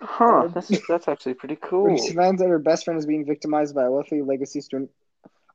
[0.00, 0.48] Huh?
[0.52, 1.96] That's that's actually pretty cool.
[1.96, 4.90] She finds out her best friend is being victimized by a wealthy legacy student,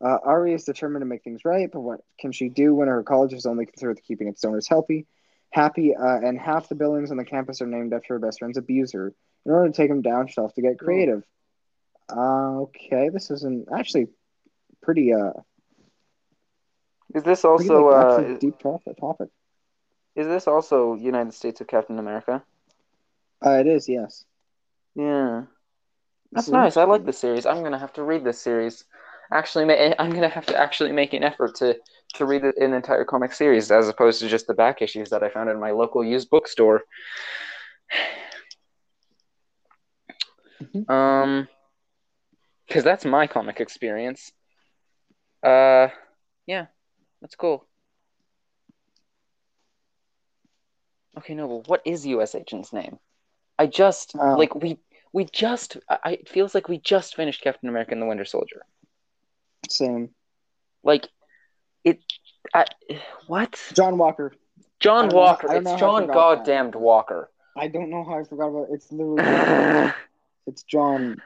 [0.04, 1.70] uh, Ari is determined to make things right.
[1.72, 4.68] But what can she do when her college is only concerned with keeping its donors
[4.68, 5.06] healthy,
[5.52, 8.58] happy, uh, and half the buildings on the campus are named after her best friend's
[8.58, 9.14] abuser?
[9.46, 11.24] In order to take him down, she'll have to get creative.
[12.10, 14.08] Uh, okay, this is an actually
[14.82, 15.34] pretty uh
[17.14, 18.98] Is this also like, uh, deep topic.
[19.00, 19.30] topic.
[20.16, 22.44] is this also United States of Captain America?
[23.46, 24.26] Uh, it is yes.
[24.96, 25.44] Yeah,
[26.32, 26.78] that's nice.
[26.78, 27.46] I like the series.
[27.46, 28.86] I'm gonna have to read this series.
[29.32, 31.78] Actually, I'm gonna have to actually make an effort to
[32.16, 35.30] to read an entire comic series as opposed to just the back issues that I
[35.30, 36.84] found in my local used bookstore.
[40.62, 40.90] Mhm.
[40.90, 41.48] Um,
[42.68, 44.32] because that's my comic experience.
[45.44, 45.88] Uh,
[46.46, 46.68] yeah,
[47.22, 47.66] that's cool.
[51.18, 52.36] Okay, no, but what is U.S.
[52.36, 52.98] Agent's name?
[53.60, 54.36] I just Oh.
[54.38, 54.80] like we
[55.14, 58.62] we just I, it feels like we just finished Captain America and the Winter Soldier.
[59.70, 60.10] Same.
[60.84, 61.08] Like
[61.84, 62.00] it.
[62.54, 62.66] I,
[63.28, 63.60] what?
[63.74, 64.34] John Walker.
[64.80, 65.48] John Walker.
[65.48, 66.14] Know It's John forgot that.
[66.46, 67.30] goddamned Walker.
[67.56, 68.76] I don't know how I forgot about it.
[68.76, 69.92] It's literally
[70.48, 71.22] it's John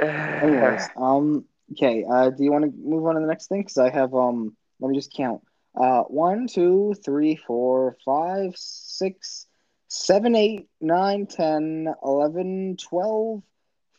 [0.00, 2.04] Anyways, um, okay.
[2.08, 3.60] Uh, do you want to move on to the next thing?
[3.62, 5.42] Because I have um, let me just count.
[5.74, 9.46] Uh, one, two, three, four, five, six,
[9.88, 13.42] seven, eight, nine, ten, eleven, twelve,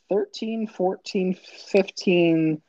[0.09, 2.61] thirteen, fourteen, fifteen,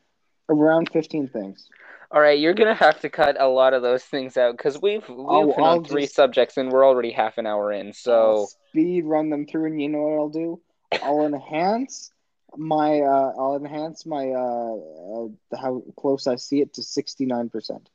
[0.48, 1.68] around fifteen things.
[2.12, 5.08] All right, you're gonna have to cut a lot of those things out because we've
[5.08, 7.88] we've I'll- been on three just- subjects and we're already half an hour in.
[7.88, 10.60] I'll So speed run them through, and you know what I'll do?
[11.02, 12.10] I'll enhance
[12.56, 15.28] my uh, I'll enhance my uh, uh
[15.60, 17.88] how close I see it to sixty nine percent.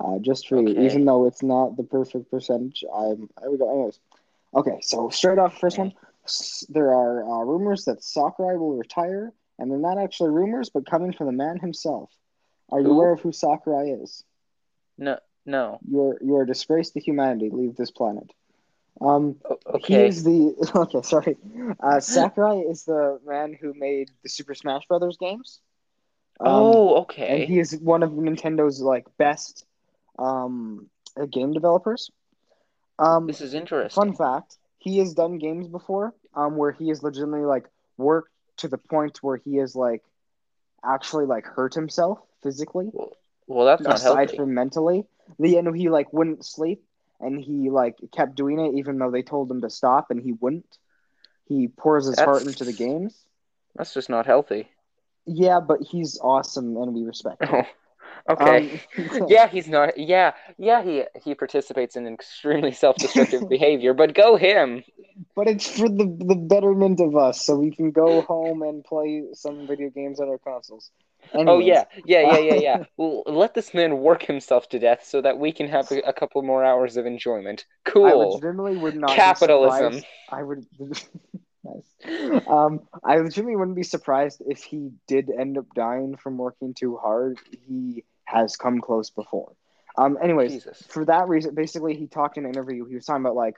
[0.00, 2.84] Uh, just for you, even though it's not the perfect percentage.
[2.94, 3.70] I'm there we go.
[3.70, 3.98] Anyways,
[4.54, 4.78] okay.
[4.80, 5.92] So straight off, first one,
[6.68, 11.12] there are uh, rumors that Sakurai will retire, and they're not actually rumors, but coming
[11.12, 12.10] from the man himself.
[12.70, 14.24] Are you aware of who Sakurai is?
[14.98, 15.78] no, no.
[15.88, 17.50] You're you are a disgrace to humanity.
[17.50, 18.30] Leave this planet.
[19.00, 21.02] Um, O- he is the okay.
[21.02, 21.36] Sorry,
[21.80, 25.60] uh, Sakurai is the man who made the Super Smash Brothers games.
[26.40, 27.46] Um, oh, and okay.
[27.46, 29.64] he is one of Nintendo's like best
[30.18, 30.88] um,
[31.20, 32.10] uh, game developers.
[32.98, 34.02] Um, This is interesting.
[34.02, 38.68] fun fact: he has done games before, um, where he has legitimately like worked to
[38.68, 40.02] the point where he has like
[40.84, 42.90] actually like hurt himself physically,
[43.46, 44.36] Well, that's not aside healthy.
[44.36, 45.06] from mentally.
[45.38, 46.82] The end, he like wouldn't sleep,
[47.20, 50.32] and he like kept doing it even though they told him to stop, and he
[50.32, 50.78] wouldn't.
[51.46, 53.24] He pours his heart into the games.
[53.74, 54.70] That's just not healthy.
[55.26, 57.64] Yeah, but he's awesome, and we respect him.
[58.28, 58.80] Oh, okay.
[58.98, 59.98] Um, yeah, he's not.
[59.98, 60.82] Yeah, yeah.
[60.82, 64.84] He he participates in extremely self-destructive behavior, but go him.
[65.34, 69.24] But it's for the the betterment of us, so we can go home and play
[69.32, 70.90] some video games on our consoles.
[71.32, 72.84] Oh yeah, yeah, yeah, yeah, yeah.
[72.96, 76.12] well, let this man work himself to death so that we can have a, a
[76.12, 77.64] couple more hours of enjoyment.
[77.84, 78.06] Cool.
[78.06, 79.10] I legitimately would not.
[79.10, 80.02] Capitalism.
[80.30, 80.66] I would.
[81.64, 82.44] nice.
[82.46, 86.96] Um, I legitimately wouldn't be surprised if he did end up dying from working too
[86.96, 87.38] hard.
[87.66, 89.52] He has come close before.
[89.96, 90.18] Um.
[90.22, 90.84] Anyways, Jesus.
[90.88, 92.84] for that reason, basically, he talked in an interview.
[92.84, 93.56] He was talking about like,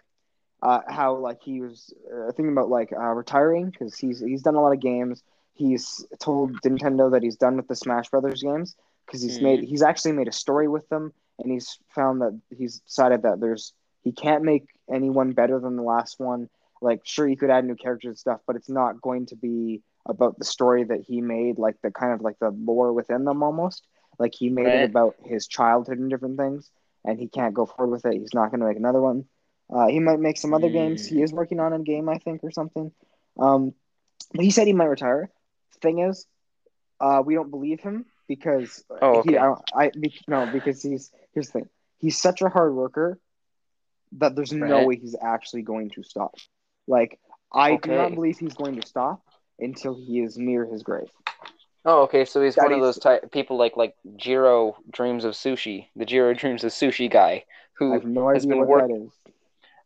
[0.63, 4.55] uh, how like he was uh, thinking about like uh, retiring because he's he's done
[4.55, 5.23] a lot of games.
[5.55, 9.43] He's told Nintendo that he's done with the Smash Brothers games because he's Mhm.
[9.43, 13.41] made he's actually made a story with them, and he's found that he's decided that
[13.41, 16.49] there's he can't make anyone better than the last one.
[16.81, 19.83] Like, sure, you could add new characters and stuff, but it's not going to be
[20.07, 23.43] about the story that he made, like the kind of like the lore within them
[23.43, 23.87] almost.
[24.21, 24.77] Like he made Right.
[24.77, 26.71] it about his childhood and different things,
[27.05, 28.21] and he can't go forward with it.
[28.21, 29.27] He's not going to make another one.
[29.75, 31.07] Uh, he might make some other games.
[31.07, 32.93] He is working on a game, I think, or something.
[33.41, 33.75] Um,
[34.35, 35.31] but he said he might retire.
[35.83, 36.27] Thing is,
[37.01, 39.39] uh, we don't believe him because Oh, he, okay.
[39.39, 41.69] I, don't- I be- no because he's here's the thing.
[41.99, 43.19] He's such a hard worker
[44.13, 46.35] that there's no way he's actually going to stop.
[46.87, 47.19] Like
[47.53, 49.23] I do not believe he's going to stop
[49.59, 51.09] until he is near his grave.
[51.85, 52.25] Oh, okay.
[52.25, 56.35] So he's one of those type people like like Jiro dreams of sushi, the Jiro
[56.35, 59.11] dreams of sushi guy who no has been what work- that is.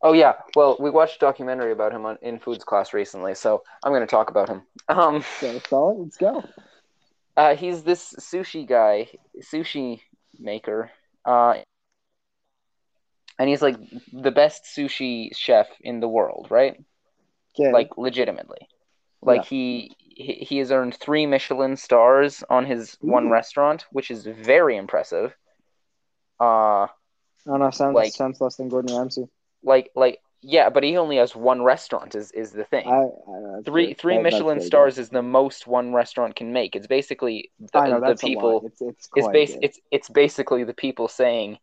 [0.02, 3.62] Oh yeah, well we watched a documentary about him on in foods class recently, so
[3.82, 4.62] I'm going to talk about him.
[4.88, 5.98] Um, So solid.
[5.98, 6.44] Let's go.
[7.36, 9.08] uh, he's this sushi guy,
[9.40, 10.00] sushi
[10.38, 10.90] maker,
[11.24, 11.54] uh,
[13.38, 13.76] and he's like
[14.12, 16.74] the best sushi chef in the world, right?
[17.58, 17.72] Okay.
[17.72, 18.68] Like legitimately,
[19.22, 24.24] like he, he he has earned three Michelin stars on his one restaurant, which is
[24.24, 25.34] very impressive.
[26.40, 26.88] Uh, I
[27.46, 27.70] don't know.
[27.70, 29.28] Sounds like- sounds less than Gordon Ramsay.
[29.62, 32.14] like like yeah, but he only has one restaurant.
[32.14, 32.86] Is is the thing?
[32.86, 36.76] I, I three three that's Michelin stars is the most one restaurant can make.
[36.76, 38.62] It's basically the, know the people.
[38.66, 39.64] It's it's It's good.
[39.64, 41.58] It's it's basically the people saying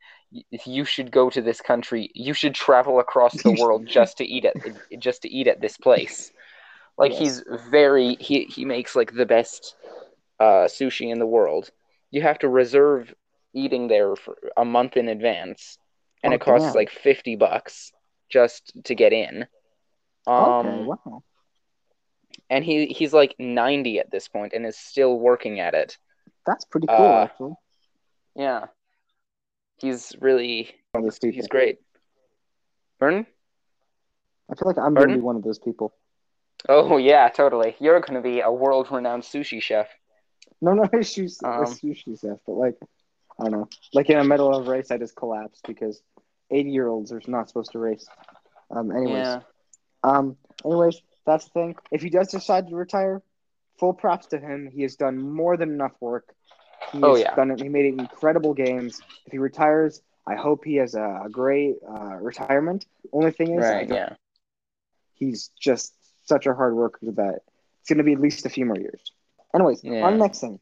[0.66, 2.10] you should go to this country.
[2.16, 4.56] You should travel across the world just to eat at
[4.98, 6.32] just to eat at this place.
[7.02, 9.76] Like he's very he he makes like the best
[10.40, 11.70] uh, sushi in the world.
[12.12, 13.14] You have to reserve
[13.54, 15.78] eating there for a month in advance,
[16.24, 16.76] and Oh, it costs damn.
[16.76, 17.92] like fifty bucks
[18.30, 19.46] just to get in.
[20.28, 20.84] Um, okay.
[20.86, 21.24] Wow.
[22.50, 25.98] and he he's like 90 at this point and is still working at it.
[26.46, 27.54] That's pretty cool, uh, actually.
[28.36, 28.66] Yeah.
[29.80, 31.36] He's really One of those people.
[31.36, 31.80] he's great.
[33.00, 33.26] Pardon?
[34.50, 35.94] I feel like I'm gonna be one of those people.
[36.70, 37.76] Oh yeah, totally.
[37.80, 39.88] You're going to be a world-renowned sushi chef.
[40.62, 42.76] No, no issues, Um, sushi stuff, but like,
[43.40, 43.70] I don't know.
[43.94, 46.02] Like in the middle of a race, I just collapsed because
[46.52, 48.08] 80 year olds are not supposed to race.
[48.70, 49.42] Um, anyways, Yeah.
[50.04, 51.76] um, anyways, that's the thing.
[51.92, 53.22] If he does decide to retire,
[53.80, 54.70] full props to him.
[54.72, 56.34] He has done more than enough work.
[56.92, 57.36] He Oh, yeah.
[57.36, 57.62] done it.
[57.62, 59.02] He made incredible games.
[59.26, 62.86] If he retires, I hope he has a, a great uh, retirement.
[63.12, 64.16] Only thing is, Right, yeah.
[65.16, 65.94] he's just
[66.24, 67.40] such a hard worker that
[67.80, 69.12] it's going to be at least a few more years.
[69.54, 70.06] Anyways, Yeah.
[70.06, 70.60] on the next thing,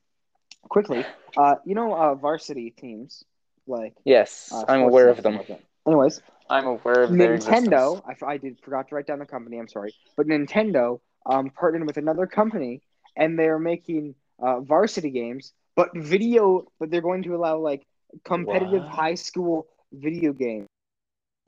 [0.69, 1.05] quickly,
[1.37, 3.23] uh, you know, uh, varsity teams
[3.67, 5.37] like Yes, uh, I'm aware of them.
[5.37, 5.47] like.
[5.87, 8.01] Anyways, I'm aware of Nintendo.
[8.07, 9.57] I, I did forgot to write down the company.
[9.59, 12.81] I'm sorry, but Nintendo um, partnered with another company,
[13.15, 16.65] and they are making uh, varsity games, but video.
[16.79, 17.85] But they're going to allow like
[18.23, 20.67] competitive high school video games.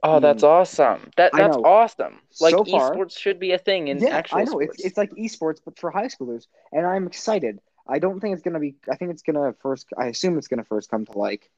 [0.03, 0.43] Oh, that's Mm.
[0.43, 1.11] awesome.
[1.17, 2.19] That that's awesome.
[2.39, 4.79] Like So far- esports should be a thing in yeah, actual I know sports.
[4.79, 7.59] it's it's like esports, but for high schoolers, and I'm excited.
[7.87, 8.75] I don't think it's gonna be.
[8.91, 9.87] I think it's gonna first.
[9.97, 11.49] I assume it's gonna first come to like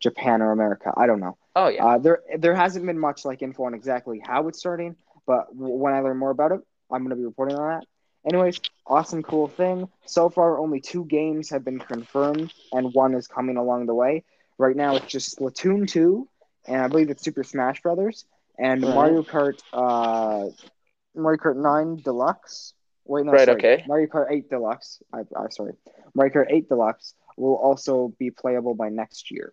[0.00, 0.92] Japan or America.
[0.96, 1.38] I don't know.
[1.56, 1.86] oh yeah.
[1.86, 5.76] Uh, there there hasn't been much like info on exactly how it's starting, but w-
[5.76, 7.86] when I learn more about it, I'm gonna be reporting on that.
[8.28, 9.88] Anyways, awesome, cool thing.
[10.06, 14.24] So far, only two games have been confirmed, and one is coming along the way.
[14.58, 16.28] Right now, it's just Splatoon 2,
[16.66, 18.24] and I believe it's Super Smash Brothers,
[18.58, 18.94] and Right.
[18.94, 20.48] Mario Kart, uh,
[21.14, 22.74] Mario Kart 9 Deluxe.
[23.06, 23.58] Wait, no, Right, sorry.
[23.58, 23.84] okay.
[23.88, 25.02] Mario Kart 8 Deluxe.
[25.12, 25.72] I, I sorry,
[26.14, 29.52] Mario Kart 8 Deluxe will also be playable by next year.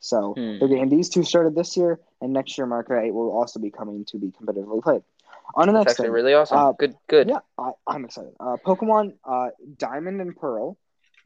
[0.00, 0.58] So Hmm.
[0.58, 3.60] they're getting these two started this year, and next year Mario Kart 8 will also
[3.60, 5.02] be coming to be competitively played.
[5.54, 6.58] On the That's next actually thing, really awesome.
[6.58, 7.28] uh, good, good.
[7.28, 8.32] yeah, I, I'm excited.
[8.40, 10.78] Uh, Pokemon uh, Diamond and Pearl,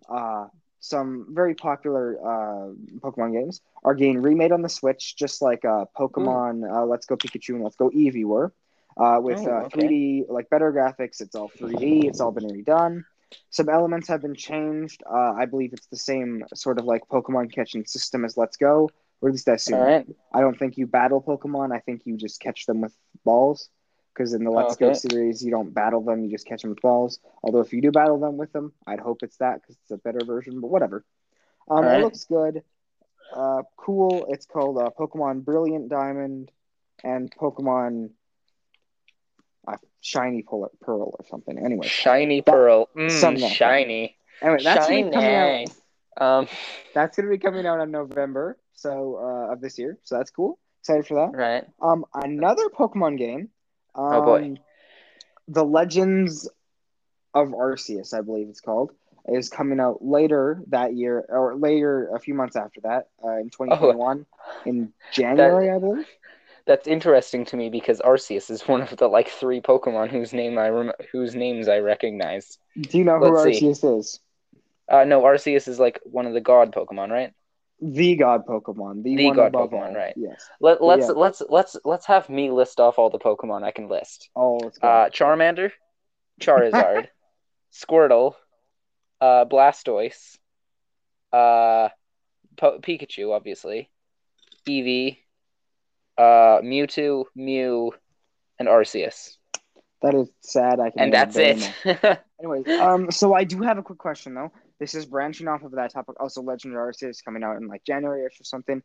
[0.08, 0.46] uh,
[0.84, 5.86] some very popular uh, Pokemon games, are getting remade on the Switch, just like uh,
[5.98, 8.52] Pokemon uh, Let's Go Pikachu and Let's Go Eevee were.
[8.96, 9.88] Uh, with Oh, uh, okay.
[9.88, 13.04] 3D, like better graphics, it's all 3D, it's all been redone.
[13.50, 15.02] Some elements have been changed.
[15.10, 18.90] Uh, I believe it's the same sort of like Pokemon catching system as Let's Go,
[19.20, 19.80] or at least I assume.
[19.80, 20.06] Right.
[20.32, 21.74] I don't think you battle Pokemon.
[21.74, 22.94] I think you just catch them with
[23.24, 23.68] balls.
[24.14, 26.80] Because in the Let's Go series, you don't battle them; you just catch them with
[26.80, 27.18] balls.
[27.42, 29.96] Although if you do battle them with them, I'd hope it's that because it's a
[29.96, 30.60] better version.
[30.60, 31.04] But whatever.
[31.68, 32.00] Um, Alright.
[32.00, 32.62] It looks good.
[33.34, 34.26] Uh, cool.
[34.28, 36.52] It's called uh, Pokemon Brilliant Diamond
[37.02, 38.10] and Pokemon
[39.66, 41.58] uh, Shiny Pearl, Pearl or something.
[41.58, 42.88] Anyway, Shiny That- pearl.
[42.96, 43.10] Mm,
[43.50, 44.16] shiny.
[44.42, 45.48] anyway, that's gonna be coming out.
[45.48, 45.66] Shiny.
[46.16, 46.46] Um,
[46.94, 48.56] That's gonna be coming out in November.
[48.74, 49.98] so uh, of this year.
[50.04, 50.58] So that's cool.
[50.80, 51.36] Excited for that.
[51.36, 51.64] Right.
[51.80, 53.48] Um, another Pokemon game.
[53.94, 54.58] Um, Oh, boy.
[55.48, 56.48] The Legends
[57.34, 58.92] of Arceus, I believe it's called,
[59.28, 63.50] is coming out later that year, or later a few months after that, uh, in
[63.50, 64.26] 2021,
[64.66, 66.06] in January, I believe.
[66.66, 70.58] That's interesting to me because Arceus is one of the like three Pokemon whose name
[70.58, 72.58] I rem- whose names I recognize.
[72.78, 73.60] Do you know who Let's see.
[73.60, 74.20] Arceus is?
[74.88, 77.32] Uh, no, Arceus is like one of the god Pokemon, right?
[77.92, 79.02] The God Pokemon.
[79.02, 79.94] The, The one god above Pokemon, all.
[79.94, 80.14] right.
[80.16, 80.48] Yes.
[80.60, 81.12] Let, let's Yeah.
[81.14, 84.30] let's let's let's have me list off all the Pokemon I can list.
[84.34, 84.88] Oh, let's go.
[84.88, 85.70] Uh, Charmander,
[86.40, 87.08] Charizard,
[87.72, 88.36] Squirtle,
[89.20, 90.38] uh, Blastoise,
[91.32, 91.90] uh,
[92.56, 93.90] po- Pikachu, obviously,
[94.66, 95.18] Eevee,
[96.16, 97.92] uh, Mewtwo, Mew,
[98.58, 99.36] and Arceus,
[100.00, 100.80] that is sad.
[100.80, 101.58] I can and that's it.
[102.40, 104.52] Anyways, um, so I do have a quick question though.
[104.80, 106.20] This is branching off of that topic.
[106.20, 108.82] Also, Legend of Arceus is coming out in like January-ish or something.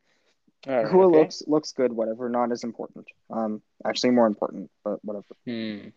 [0.68, 1.20] Alright, Who okay.
[1.20, 2.30] looks looks good, whatever.
[2.30, 3.08] Not as important.
[3.30, 5.26] Um, actually more important, but whatever.
[5.46, 5.90] Hmm.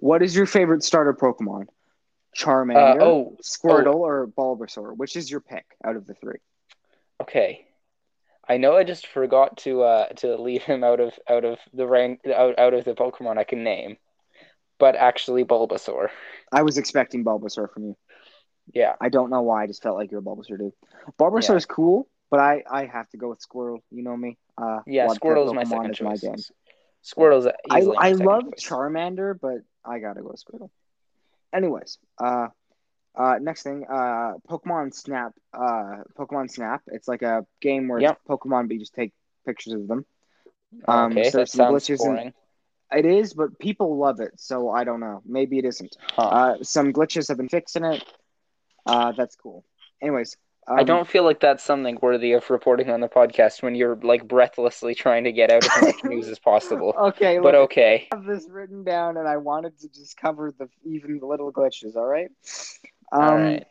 [0.00, 1.62] What is your favorite starter Pokemon?
[1.62, 1.64] Uh,
[2.36, 4.96] Charmander, oh, Squirtle, or Bulbasaur?
[4.96, 6.38] Which is your pick out of the three?
[7.22, 7.64] okay.
[8.50, 11.86] I know I just forgot to uh to leave him out of out of the
[11.86, 13.98] rank out, out of the Pokemon I can name,
[14.78, 16.08] but actually Bulbasaur.
[16.50, 17.96] I was expecting Bulbasaur from you.
[18.72, 18.94] Yeah.
[19.00, 19.64] I don't know why.
[19.64, 20.72] I just felt like you're a Bulbasaur dude.
[21.18, 21.56] Bulbasaur Yeah.
[21.56, 23.80] is cool, but I, I have to go with Squirtle.
[23.90, 24.36] You know me.
[24.56, 26.36] Uh, Yeah, Squirtle's my second is my game.
[27.04, 28.64] Squirtle's I, I love choice.
[28.68, 30.70] Charmander, but I gotta go with Squirtle.
[31.52, 32.48] Anyways, uh,
[33.14, 35.32] uh, next thing, uh, Pokemon Snap.
[35.52, 36.82] Uh, Pokemon Snap.
[36.88, 38.18] It's like a game where Yep.
[38.28, 39.12] Pokemon, but you just take
[39.46, 40.04] pictures of them.
[40.86, 42.34] Um, okay, so that sounds glitches in- boring.
[42.90, 45.20] It is, but people love it, so I don't know.
[45.26, 45.94] Maybe it isn't.
[46.12, 46.22] Huh.
[46.22, 48.02] Uh, some glitches have been fixed in it.
[48.88, 49.64] Uh, that's cool.
[50.02, 50.36] Anyways,
[50.66, 53.96] um, I don't feel like that's something worthy of reporting on the podcast when you're
[53.96, 56.94] like breathlessly trying to get out as much news as possible.
[56.98, 58.08] Okay, But okay.
[58.12, 61.52] I have this written down, and I wanted to just cover the even the little
[61.52, 61.96] glitches.
[61.96, 62.30] All right.
[63.12, 63.66] Um, All right.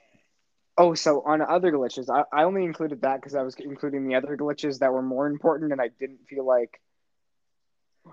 [0.79, 4.15] Oh, so on other glitches, I, I only included that because I was including the
[4.15, 6.79] other glitches that were more important, and I didn't feel like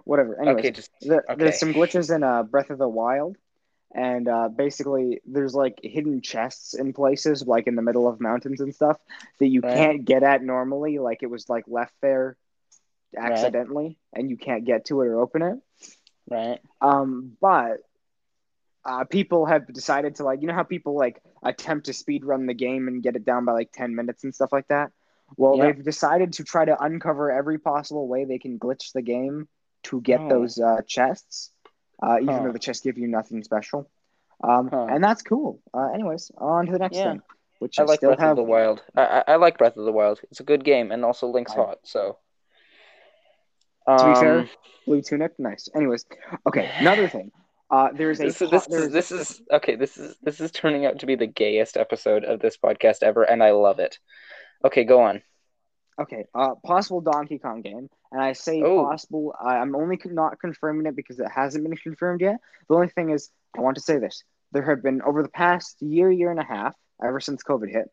[0.04, 0.40] whatever.
[0.40, 1.20] Anyways, Okay, just okay.
[1.36, 3.36] there's some glitches in uh, Breath of the Wild,
[3.94, 8.60] and uh, basically there's like hidden chests in places, like in the middle of mountains
[8.60, 8.98] and stuff,
[9.40, 9.74] that you Right.
[9.74, 10.98] can't get at normally.
[10.98, 12.36] Like it was like left there
[13.16, 15.58] accidentally, and you can't get to it or open it.
[16.30, 16.60] right.
[16.80, 17.78] Um, but
[18.84, 22.46] uh, people have decided to like, you know how people like attempt to speed run
[22.46, 24.92] the game and get it down by like ten minutes and stuff like that.
[25.36, 25.64] Well, Yeah.
[25.66, 29.48] they've decided to try to uncover every possible way they can glitch the game
[29.84, 30.28] to get Oh.
[30.28, 31.50] those uh, chests,
[32.02, 32.42] uh, even Huh.
[32.44, 33.88] though the chests give you nothing special.
[34.42, 34.86] Um, Huh.
[34.90, 35.60] and that's cool.
[35.72, 37.12] Uh, anyways, on to the next Yeah.
[37.12, 37.22] thing,
[37.60, 38.30] which I I, like still Breath have.
[38.32, 38.82] of the Wild.
[38.96, 40.20] I, I I like Breath of the Wild.
[40.30, 41.78] It's a good game, and also Link's I- hot.
[41.84, 42.18] So.
[43.86, 44.48] To be fair, Um,
[44.86, 45.68] Blue tunic, nice.
[45.74, 46.06] Anyways,
[46.46, 47.30] okay, another thing.
[47.70, 49.76] Uh, there's a this, is- po- this, there's- is, this is okay.
[49.76, 53.22] This is this is turning out to be the gayest episode of this podcast ever,
[53.22, 53.98] and I love it.
[54.64, 55.22] Okay, go on.
[56.00, 58.76] Okay, uh, possible Donkey Kong game, and I say Oh.
[58.76, 59.34] possible.
[59.40, 62.36] I, I'm only not confirming it because it hasn't been confirmed yet.
[62.68, 65.80] The only thing is, I want to say this: there have been over the past
[65.80, 67.90] year, year and a half, ever since COVID hit,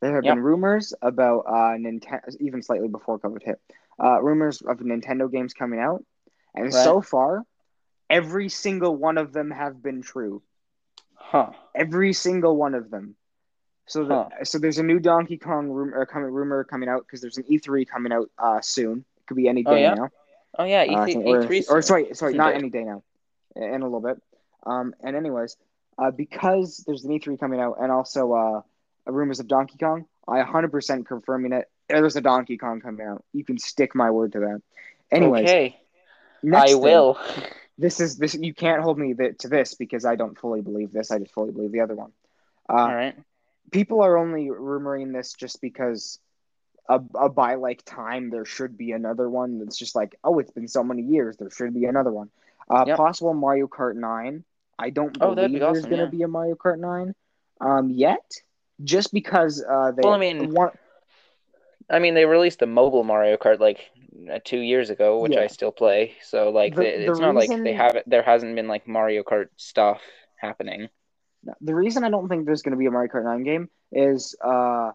[0.00, 0.34] there have Yep.
[0.34, 3.60] been rumors about uh, Nintendo, even slightly before COVID hit,
[4.02, 6.04] uh, rumors of Nintendo games coming out,
[6.54, 6.72] and Right.
[6.72, 7.44] so far,
[8.08, 10.42] every single one of them have been true.
[11.14, 11.52] Huh.
[11.74, 13.16] Every single one of them.
[13.86, 17.36] So the, so there's a new Donkey Kong rumor coming rumor coming out because there's
[17.36, 19.04] an E3 coming out uh, soon.
[19.18, 19.94] It could be any day Oh, yeah?
[19.94, 20.08] now.
[20.58, 21.64] Oh yeah, Uh, I E think- or, three.
[21.68, 23.02] or sorry, sorry, not any day now.
[23.56, 24.20] In a little bit.
[24.64, 25.56] Um, and anyways,
[25.98, 28.62] uh, because there's an E3 coming out and also uh,
[29.10, 31.68] rumors of Donkey Kong, I 100% confirming it.
[31.88, 33.22] There's a Donkey Kong coming out.
[33.32, 34.62] You can stick my word to that.
[35.10, 35.78] Anyways, okay,
[36.52, 36.80] I thing.
[36.80, 37.18] will.
[37.76, 38.34] This is this.
[38.34, 41.10] You can't hold me to this because I don't fully believe this.
[41.10, 42.12] I just fully believe the other one.
[42.68, 43.16] Uh, All right.
[43.70, 46.18] People are only rumoring this just because
[46.88, 50.50] a, a by like time there should be another one that's just like oh it's
[50.50, 52.30] been so many years there should be another one
[52.70, 52.96] uh Yep.
[52.96, 54.44] possible mario kart 9
[54.78, 56.08] i don't Oh, believe be there's awesome, gonna yeah.
[56.10, 57.14] be a mario kart 9
[57.60, 58.24] um yet
[58.82, 60.70] just because uh they Well, I mean- one,
[61.90, 63.90] I mean, they released the mobile Mario Kart like
[64.32, 65.42] uh, two years ago, which Yeah.
[65.42, 66.14] I still play.
[66.22, 68.04] So like, The- the, the it's not like they have it.
[68.06, 70.00] There hasn't been like Mario Kart stuff
[70.36, 70.88] happening.
[71.60, 74.90] The reason i don't think there's gonna be a mario kart 9 game is uh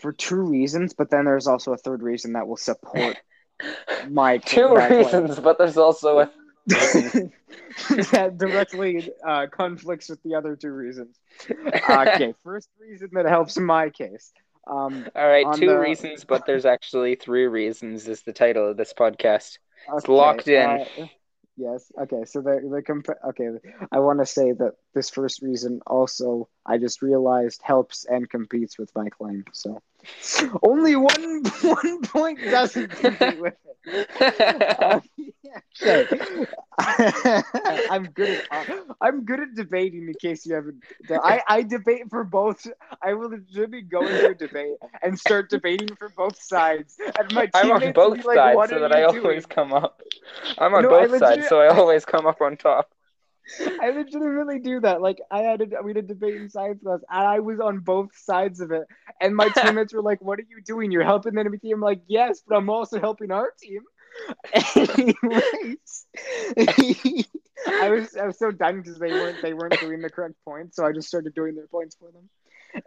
[0.00, 3.16] for two reasons but then there's also a third reason that will support
[4.08, 4.98] my Two play.
[5.02, 6.30] reasons, but there's also a
[6.66, 11.16] that directly uh, conflicts with the other two reasons.
[11.50, 14.32] Okay, first reason that helps in my case.
[14.66, 18.08] Um, All right, two the- reasons, but there's actually three reasons.
[18.08, 19.58] Is the title of this podcast?
[19.92, 20.68] okay, locked in.
[20.70, 20.84] uh,
[21.56, 21.90] yes.
[22.02, 22.24] Okay.
[22.24, 23.48] So the the comp- okay.
[23.90, 28.78] I want to say that this first reason also I just realized helps and competes
[28.78, 29.44] with my claim.
[29.52, 29.80] So
[30.62, 34.08] only one one point doesn't compete with it.
[34.78, 35.00] Uh,
[35.86, 36.06] okay.
[37.88, 38.64] I'm good at uh,
[39.00, 40.08] I'm good at debating.
[40.08, 40.82] In case you haven't,
[41.22, 42.66] I I debate for both.
[43.02, 47.50] I will literally go into a debate and start debating for both sides, and my
[47.54, 50.02] I'm on both like, sides so that I doing?" always come up.
[50.58, 52.92] I'm on No, both sides, so I always come up on top.
[53.60, 55.02] I legitimately do that.
[55.02, 58.16] Like I had a, we did debate in science class, and I was on both
[58.16, 58.86] sides of it.
[59.20, 60.90] And my teammates were like, "What are you doing?
[60.90, 63.82] You're helping the enemy team." I'm like, "Yes, but I'm also helping our team."
[64.54, 66.06] Anyways,
[67.66, 70.76] I was I was so done because they weren't they weren't doing the correct points,
[70.76, 72.28] so I just started doing their points for them.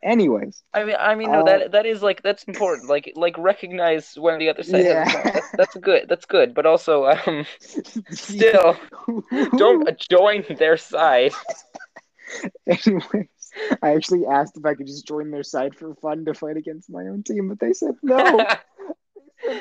[0.04, 2.90] Anyways, I mean, I mean, no, Uh, that that is like that's important.
[2.90, 5.04] Like, like recognize when the other side Yeah.
[5.04, 5.34] has a point.
[5.34, 6.10] That's, that's good.
[6.10, 6.54] That's good.
[6.54, 7.46] But also, um,
[8.12, 8.78] still,
[9.58, 11.34] don't join their side.
[12.68, 16.58] Anyways, I actually asked if I could just join their side for fun to fight
[16.58, 18.46] against my own team, but they said no.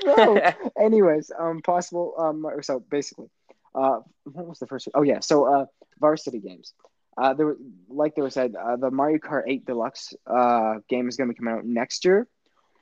[0.07, 0.41] no.
[0.79, 2.15] Anyways, um, possible.
[2.19, 3.29] Um, so basically,
[3.75, 4.89] uh, what was the first?
[4.95, 5.67] Oh yeah, so uh,
[6.01, 6.73] varsity games.
[7.17, 7.57] Uh, there,
[7.89, 11.35] like they were said, uh, the Mario Kart 8 Deluxe uh game is going to
[11.35, 12.27] be coming out next year.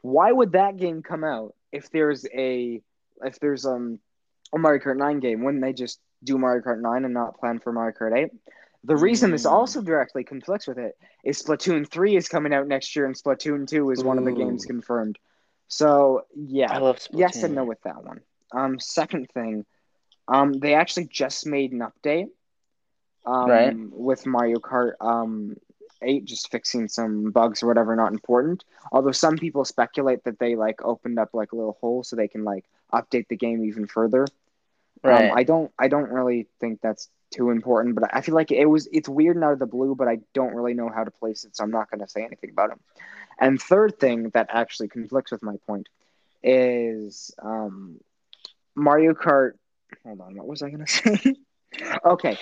[0.00, 2.80] Why would that game come out if there's a
[3.24, 3.98] if there's um
[4.54, 5.42] a Mario Kart 9 game?
[5.44, 8.30] Wouldn't they just do Mario Kart 9 and not plan for Mario Kart 8?
[8.84, 9.52] The reason this Mm.
[9.52, 13.66] also directly conflicts with it is Splatoon 3 is coming out next year, and Splatoon
[13.68, 15.18] 2 is one of the games confirmed.
[15.68, 17.18] So yeah, I love Splatoon.
[17.18, 18.20] yes and no with that one.
[18.52, 19.64] Um, second thing,
[20.28, 22.26] um, they actually just made an update,
[23.24, 23.76] um, Right.
[23.92, 25.56] with Mario Kart um
[26.02, 28.64] eight, just fixing some bugs or whatever, not important.
[28.90, 32.28] Although some people speculate that they like opened up like a little hole so they
[32.28, 34.26] can like update the game even further.
[35.02, 35.30] Right.
[35.30, 38.66] Um, I don't, I don't really think that's too important, but I feel like it
[38.66, 41.10] was, it's weird and out of the blue, but I don't really know how to
[41.10, 42.78] place it, so I'm not going to say anything about it.
[43.38, 45.88] And third thing that actually conflicts with my point
[46.42, 48.00] is um,
[48.74, 49.52] Mario Kart.
[50.04, 51.36] Hold on, what was I going to say?
[52.04, 52.38] okay,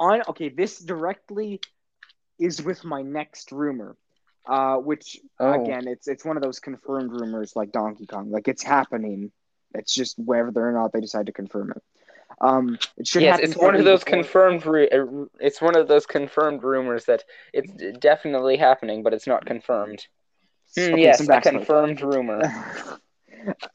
[0.00, 1.60] on okay, this directly
[2.38, 3.96] is with my next rumor,
[4.46, 5.62] uh, which Oh.
[5.62, 9.30] again, it's it's one of those confirmed rumors like Donkey Kong, like it's happening.
[9.74, 11.82] It's just whether or not they decide to confirm it.
[12.40, 14.66] Um, it should yes, it's one of those before- confirmed.
[14.66, 17.22] Ru- uh, it's one of those confirmed rumors that
[17.52, 17.70] it's
[18.00, 20.04] definitely happening, but it's not confirmed.
[20.76, 22.40] Hmm, Okay, yes, a confirmed rumor.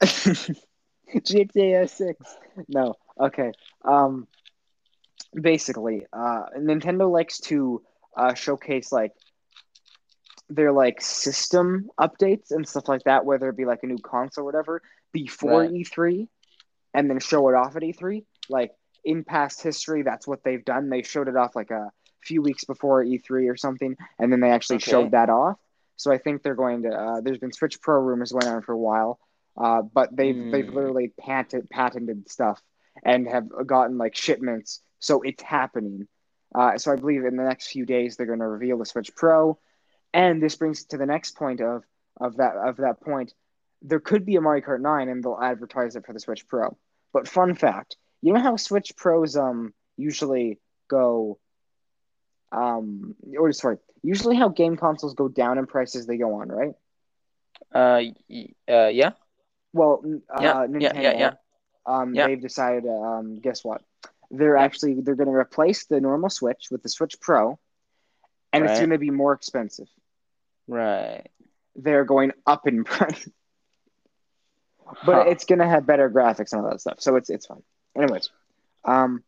[1.14, 2.36] GTA Six.
[2.68, 2.94] No.
[3.18, 3.52] Okay.
[3.84, 4.26] Um.
[5.38, 7.82] Basically, uh, Nintendo likes to
[8.16, 9.12] uh, showcase like
[10.48, 14.42] their like system updates and stuff like that, whether it be like a new console
[14.42, 15.66] or whatever, before Right.
[15.66, 16.28] E3,
[16.94, 18.24] and then show it off at E3.
[18.48, 18.72] Like
[19.04, 20.88] in past history, that's what they've done.
[20.88, 21.90] They showed it off like a
[22.22, 24.80] few weeks before E3 or something, and then they actually Okay.
[24.80, 25.58] showed that off.
[25.96, 26.90] So I think they're going to.
[26.90, 29.18] Uh, there's been Switch Pro rumors going on for a while,
[29.60, 30.72] uh, but they've they've Hmm.
[30.72, 32.60] literally patented patented stuff
[33.02, 34.80] and have gotten like shipments.
[34.98, 36.06] So it's happening.
[36.54, 39.14] Uh, so I believe in the next few days they're going to reveal the Switch
[39.14, 39.58] Pro,
[40.12, 41.84] and this brings to the next point of
[42.20, 43.32] of that of that point.
[43.82, 46.76] There could be a Mario Kart 9, and they'll advertise it for the Switch Pro.
[47.12, 51.38] But fun fact, you know how Switch Pros um usually go
[52.52, 56.48] um or sorry, usually how game consoles go down in price as they go on,
[56.48, 56.74] right?
[57.74, 59.12] Uh, y- uh, yeah.
[59.72, 60.02] Well,
[60.34, 61.30] uh, Yeah, Nintendo, yeah, yeah, yeah.
[61.90, 62.22] Um, Yeah.
[62.22, 62.86] they've decided.
[62.88, 63.82] Um, guess what?
[64.30, 64.64] They're Yeah.
[64.64, 67.58] actually they're going to replace the normal Switch with the Switch Pro,
[68.52, 69.88] and it's going to be more expensive.
[70.68, 71.26] Right.
[71.76, 73.28] They're going up in price,
[75.02, 75.24] but Huh.
[75.26, 77.00] it's going to have better graphics and all that stuff.
[77.00, 77.62] So it's it's fine.
[77.96, 78.30] Anyways,
[78.84, 79.24] um,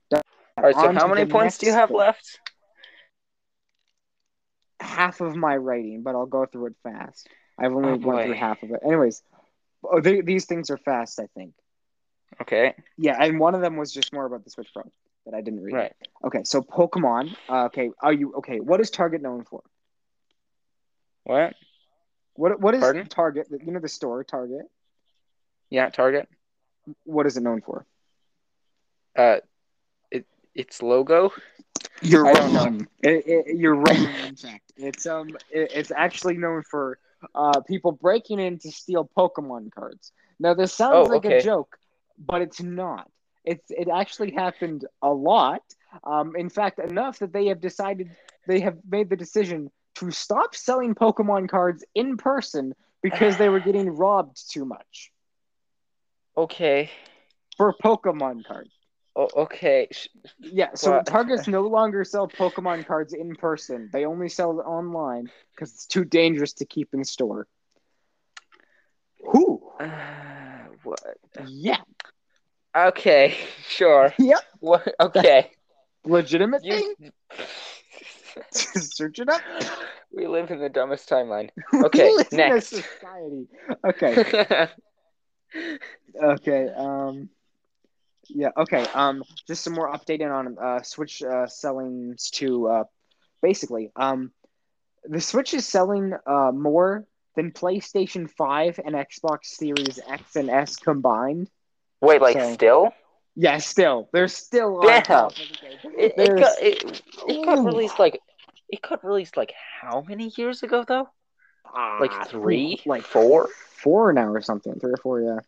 [0.56, 0.78] All right.
[0.78, 2.40] So how many points do you have left?
[4.80, 7.28] half of my writing, but I'll go through it fast.
[7.58, 8.22] I've only Oh, boy.
[8.22, 8.80] through half of it.
[8.84, 9.22] Anyways,
[9.84, 11.20] oh, they, these things are fast.
[11.20, 11.54] I think.
[12.40, 12.74] Okay.
[12.96, 14.82] Yeah, and one of them was just more about the Switch Pro
[15.26, 15.74] that I didn't read.
[15.74, 15.92] Right.
[16.24, 17.36] Okay, so Pokemon.
[17.48, 18.60] Uh, okay, are you okay?
[18.60, 19.62] What is Target known for?
[21.24, 21.54] What?
[22.34, 23.06] What what is Pardon?
[23.08, 23.48] Target?
[23.50, 24.66] You know the store Target.
[25.70, 25.88] Yeah.
[25.90, 26.28] Target.
[27.04, 27.86] What is it known for?
[29.16, 29.38] Uh,
[30.10, 31.32] it its logo.
[32.02, 32.86] You're I wrong.
[33.02, 34.18] It, it, you're wrong.
[34.26, 36.98] In fact, it's um, it, it's actually known for
[37.34, 40.12] uh people breaking in to steal Pokemon cards.
[40.38, 41.38] Now this sounds Oh, like okay.
[41.38, 41.78] a joke,
[42.18, 43.10] but it's not.
[43.44, 45.62] It's it actually happened a lot.
[46.04, 50.54] Um, in fact, enough that they have decided they have made the decision to stop
[50.54, 55.12] selling Pokemon cards in person because they were getting robbed too much
[56.36, 56.90] Okay.
[57.56, 58.70] for Pokemon cards.
[59.16, 59.88] O- okay.
[60.38, 61.06] Yeah, so What?
[61.06, 63.88] Targets no longer sell Pokemon cards in person.
[63.92, 67.46] They only sell it online because it's too dangerous to keep in store.
[69.32, 69.62] Who?
[69.80, 69.86] Uh,
[70.82, 71.00] what?
[71.38, 71.80] Yeah.
[72.76, 73.36] Okay.
[73.68, 74.12] Sure.
[74.18, 74.38] Yep.
[74.60, 74.94] What?
[75.00, 75.50] Okay.
[76.04, 77.12] Legitimate You- thing.
[78.50, 79.40] Search it up.
[80.12, 81.48] we live in the dumbest timeline.
[81.74, 82.66] Okay, live in a next.
[82.68, 83.46] society.
[83.86, 84.68] Okay.
[86.22, 86.68] Okay.
[86.76, 87.28] Um.
[88.28, 88.50] Yeah.
[88.56, 88.86] Okay.
[88.94, 89.22] Um.
[89.46, 92.84] Just some more updating on uh Switch uh selling to uh
[93.42, 94.32] basically um
[95.04, 97.06] the Switch is selling uh more
[97.36, 101.48] than PlayStation Five and Xbox Series X and S combined.
[102.02, 102.92] Wait, like So- still?
[103.34, 103.56] Yeah.
[103.58, 105.02] Still, they're still on Damn.
[105.04, 105.92] top of the game.
[105.98, 108.20] It, it got it, it got released like
[108.68, 111.08] it got released like how many years ago though?
[111.74, 113.48] Like Ah, three, like four.
[113.76, 114.78] four now or something.
[114.78, 115.22] Three or four.
[115.22, 115.38] Yeah.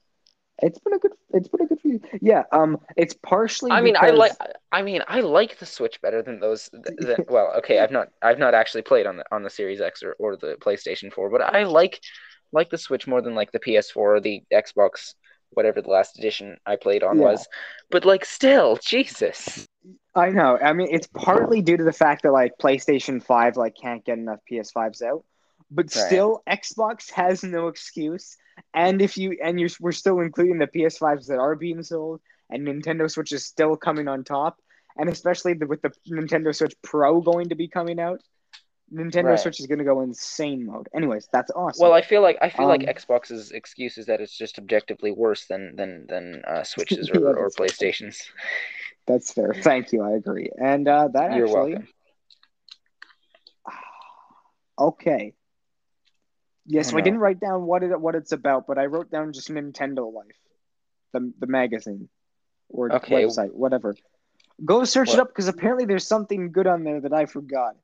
[0.62, 1.12] It's been a good.
[1.30, 2.00] It's been a good few.
[2.22, 2.44] Yeah.
[2.52, 2.78] Um.
[2.96, 3.72] It's partially.
[3.72, 4.32] I mean, I like.
[4.72, 6.70] I mean, I like the Switch better than those.
[6.70, 8.08] th- th- well, okay, I've not.
[8.22, 11.28] I've not actually played on the on the Series X or, or the PlayStation Four,
[11.28, 12.00] but I like
[12.52, 15.14] like the Switch more than like the PS4 or the Xbox,
[15.54, 17.24] whatever the last edition I played on Yeah.
[17.32, 17.48] was.
[17.90, 19.66] But like, still, Jesus.
[20.14, 20.58] I know.
[20.58, 24.18] I mean, it's partly due to the fact that like PlayStation Five like can't get
[24.18, 25.24] enough PS5s out,
[25.70, 26.06] but Right.
[26.06, 28.36] still Xbox has no excuse.
[28.72, 32.66] And if you and you we're still including the PS5s that are being sold, and
[32.66, 34.60] Nintendo Switch is still coming on top,
[34.96, 38.20] and especially the, with the Nintendo Switch Pro going to be coming out,
[38.92, 39.38] Nintendo Right.
[39.38, 40.88] Switch is going to go insane mode.
[40.94, 41.82] Anyways, that's awesome.
[41.82, 45.10] Well, I feel like I feel like Um, Xbox's excuse is that it's just objectively
[45.10, 47.50] worse than than than uh, Switches or, or.
[47.50, 48.16] PlayStations.
[49.06, 49.54] that's fair.
[49.54, 50.02] Thank you.
[50.02, 50.50] I agree.
[50.60, 51.72] And uh, that You're actually.
[51.74, 51.88] welcome.
[54.78, 55.34] Okay.
[56.66, 59.08] Yes, Oh, so I didn't write down what it what it's about, but I wrote
[59.10, 60.36] down just Nintendo Life,
[61.12, 62.08] the the magazine
[62.68, 63.22] or Okay.
[63.24, 63.94] website, whatever.
[64.64, 67.76] Go search it up because apparently there's something good on there that I forgot.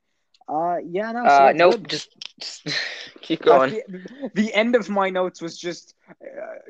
[0.48, 1.28] Uh, yeah, no.
[1.28, 1.74] so Uh, nope.
[1.76, 1.88] good.
[1.88, 2.08] Just,
[2.40, 2.66] just
[3.20, 3.70] keep Uh, going.
[3.88, 6.14] the, the end of my notes was just uh,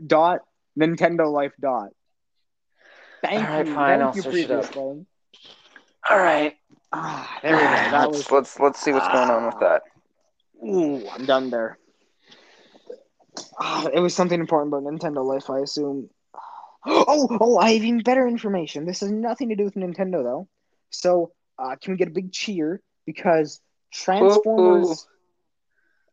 [0.07, 0.41] dot
[0.79, 1.91] Nintendo Life dot.
[3.23, 4.77] Thank All right, you, fine, thank I'll you, search it up.
[4.77, 6.57] All right.
[6.93, 7.69] Ah, there we go.
[7.69, 8.33] That let's, was.
[8.33, 9.83] let's let's see what's going on with that.
[10.65, 11.79] Ooh, I'm done there.
[13.59, 16.11] Ah, it was something important about Nintendo Life, I assume.
[16.87, 18.87] Oh, oh, I have even better information.
[18.87, 20.49] This has nothing to do with Nintendo, though.
[20.89, 22.81] So, uh, can we get a big cheer?
[23.11, 23.61] Because
[23.93, 25.07] Transformers.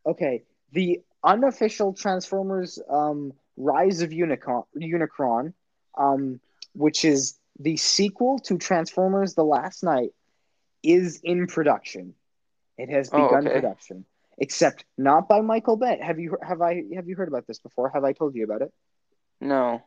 [0.06, 5.54] Okay, the unofficial Transformers um, Rise of Unicron, Unicron
[5.98, 6.40] um,
[6.74, 10.10] which is the sequel to Transformers The Last Knight,
[10.84, 12.14] is in production.
[12.78, 13.56] It has Oh, begun okay.
[13.56, 14.06] production,
[14.38, 16.00] except not by Michael Bay.
[16.02, 17.90] Have you have I have you heard about this before?
[17.90, 18.72] Have I told you about it?
[19.42, 19.82] No.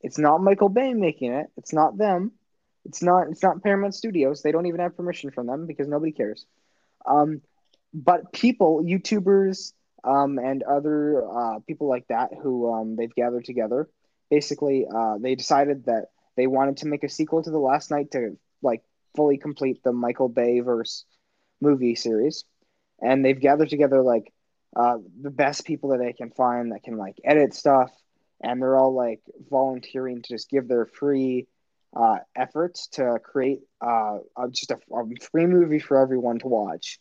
[0.00, 1.46] It's not Michael Bay making it.
[1.56, 2.32] It's not them.
[2.86, 3.28] It's not.
[3.28, 4.42] It's not Paramount Studios.
[4.42, 6.46] They don't even have permission from them because nobody cares.
[7.04, 7.42] Um,
[7.92, 9.72] but people, YouTubers,
[10.04, 13.88] um, and other uh, people like that who um, they've gathered together.
[14.30, 16.06] Basically, uh, they decided that
[16.36, 18.82] they wanted to make a sequel to the Last Knight to like
[19.14, 21.04] fully complete the Michael Bay verse
[21.60, 22.44] movie series,
[23.00, 24.32] and they've gathered together like
[24.76, 27.90] uh, the best people that they can find that can like edit stuff,
[28.40, 29.20] and they're all like
[29.50, 31.46] volunteering to just give their free
[31.94, 34.18] uh, efforts to create uh,
[34.50, 36.98] just a, a free movie for everyone to watch,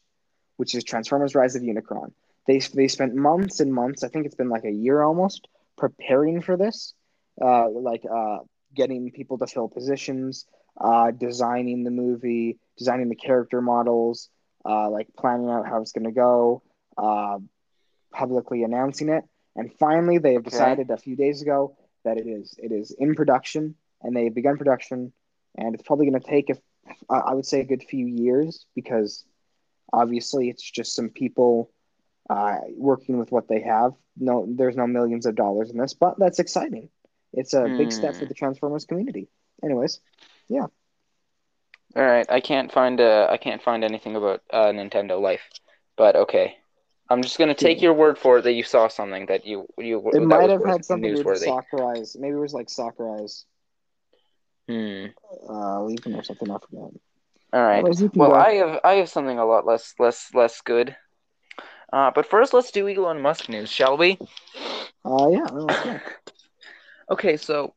[0.57, 2.11] which is Transformers: Rise of Unicron.
[2.47, 4.03] They they spent months and months.
[4.03, 6.93] I think it's been like a year almost preparing for this,
[7.41, 8.39] uh, like uh,
[8.75, 10.45] getting people to fill positions,
[10.79, 14.29] uh, designing the movie, designing the character models,
[14.65, 16.61] uh, like planning out how it's going to go,
[16.97, 17.37] uh,
[18.13, 19.23] publicly announcing it,
[19.55, 20.45] and finally they have Okay.
[20.45, 24.35] decided a few days ago that it is it is in production and they have
[24.35, 25.11] begun production,
[25.57, 26.55] and it's probably going to take a,
[27.09, 29.25] I would say a good few years because
[29.91, 31.71] obviously it's just some people
[32.29, 33.93] uh, working with what they have.
[34.17, 36.89] No, there's no millions of dollars in this, but that's exciting.
[37.33, 38.19] It's a big step Hmm.
[38.19, 39.27] for the Transformers community.
[39.63, 39.99] Anyways,
[40.47, 40.67] yeah.
[41.95, 42.25] All right.
[42.29, 45.49] I can't find uh I can't find anything about uh Nintendo Life,
[45.97, 46.57] but okay.
[47.09, 50.11] I'm just gonna take your word for it that you saw something that you you
[50.13, 51.45] it might have had something to do with newsworthy.
[51.45, 51.83] Soccer
[52.17, 53.45] Maybe it was like Soccer Eyes,
[54.67, 55.05] Hmm.
[55.47, 56.49] uh, Legion or something.
[56.49, 56.91] I forgot.
[57.53, 57.79] All right.
[57.79, 58.33] Anyways, you can Well.
[58.33, 60.95] I have I have something a lot less less less good.
[61.93, 64.17] Uh, but first, let's do Elon Musk news, shall we?
[65.05, 66.03] Uh, yeah, no, let's.
[67.11, 67.75] Okay, so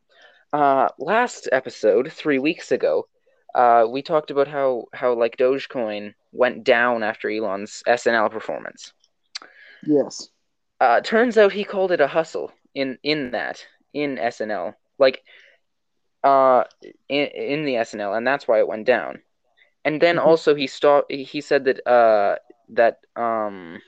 [0.54, 3.06] uh, last episode, three weeks ago,
[3.54, 8.92] uh, we talked about how how like Dogecoin went down after Elon's SNL performance.
[9.82, 10.30] yes.
[10.80, 15.22] uh, turns out he called it a hustle in in that in SNL, like
[16.24, 16.64] uh
[17.08, 19.22] in, in the SNL, and that's why it went down.
[19.84, 20.24] And then Mhm.
[20.24, 21.12] also he stopped.
[21.12, 22.36] He said that uh
[22.70, 23.80] that um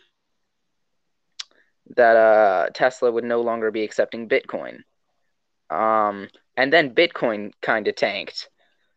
[1.96, 4.82] that uh Tesla would no longer be accepting Bitcoin.
[5.70, 8.48] Um, and then Bitcoin kind of tanked.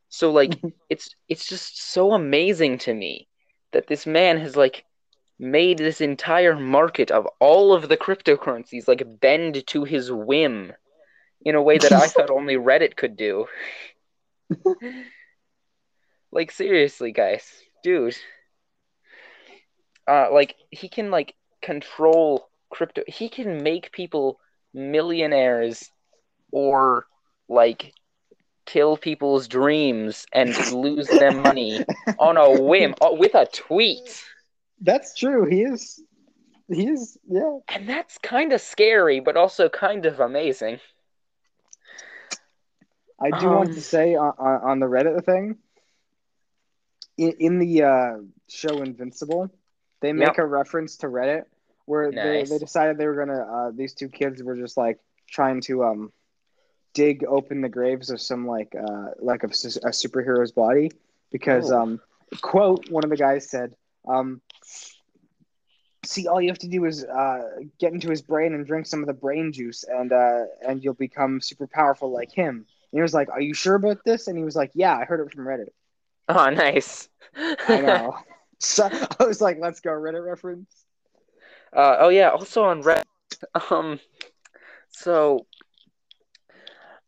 [0.09, 3.27] So like it's it's just so amazing to me
[3.71, 4.86] that this man has like
[5.39, 10.73] made this entire market of all of the cryptocurrencies like bend to his whim
[11.45, 13.47] in a way that I thought only Reddit could do.
[16.31, 17.45] like seriously, guys,
[17.83, 18.17] dude.
[20.07, 23.03] Uh, like he can like control crypto.
[23.07, 24.39] He can make people
[24.73, 25.89] millionaires
[26.51, 27.05] or
[27.47, 27.93] like
[28.65, 31.83] kill people's dreams and lose them money
[32.19, 34.23] on a whim uh, with a tweet.
[34.81, 35.45] That's true.
[35.49, 36.01] He is.
[36.69, 37.17] He is.
[37.27, 37.59] Yeah.
[37.69, 40.79] And that's kind of scary, but also kind of amazing.
[43.22, 45.57] I do want Um, to say on, on, the Reddit thing,
[47.18, 48.18] in, in the uh,
[48.49, 49.49] show Invincible,
[50.01, 50.38] they make Yep.
[50.38, 51.43] a reference to Reddit
[51.86, 52.22] where Nice.
[52.22, 53.41] they, they decided they were gonna.
[53.41, 54.99] Uh, these two kids were just like
[55.30, 56.11] trying to um,
[56.93, 60.91] dig open the graves of some like uh, like a, a superhero's body
[61.32, 61.72] because Oh.
[61.72, 61.99] um,
[62.41, 63.74] quote one of the guys said
[64.07, 64.41] um,
[66.05, 67.41] see all you have to do is uh,
[67.80, 70.93] get into his brain and drink some of the brain juice and uh, and you'll
[70.93, 74.37] become super powerful like him and he was like are you sure about this and
[74.37, 75.69] he was like yeah i heard it from reddit
[76.29, 77.09] Oh, nice.
[77.67, 78.15] i know
[78.59, 78.87] so
[79.19, 80.85] i was like let's go reddit reference
[81.75, 82.29] Uh, oh yeah.
[82.29, 83.03] Also on Reddit,
[83.71, 83.99] um,
[84.91, 85.47] so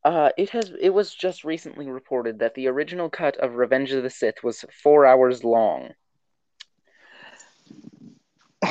[0.04, 4.02] uh, it has it was just recently reported that the original cut of Revenge of
[4.02, 5.94] the Sith was four hours long.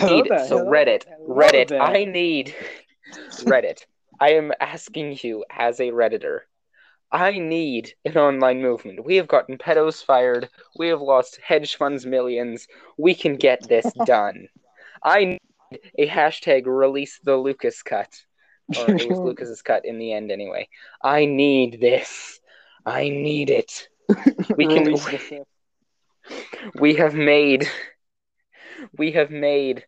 [0.02, 1.70] Need- so Reddit, Reddit.
[1.80, 2.54] I need
[3.44, 3.84] Reddit.
[4.18, 6.40] I am asking you as a redditor.
[7.14, 9.04] I need an online movement.
[9.04, 10.48] We have gotten pedos fired.
[10.76, 12.66] We have lost hedge funds millions.
[12.98, 14.48] We can get this done.
[15.00, 15.40] I need
[15.96, 18.12] a hashtag release the Lucas cut.
[18.76, 20.68] Or it was Lucas's cut in the end anyway.
[21.04, 22.40] I need this.
[22.84, 23.88] I need it.
[24.56, 25.46] We can Release the Sith.
[26.80, 27.68] we have made
[28.98, 29.86] we have made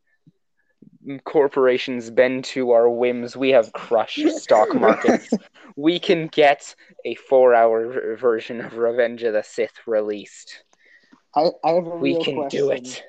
[1.24, 3.36] corporations bend to our whims.
[3.36, 5.32] We have crushed stock markets.
[5.76, 10.64] We can get a four-hour version of Revenge of the Sith released.
[11.34, 12.60] I, I have a We can question.
[12.60, 13.04] do it.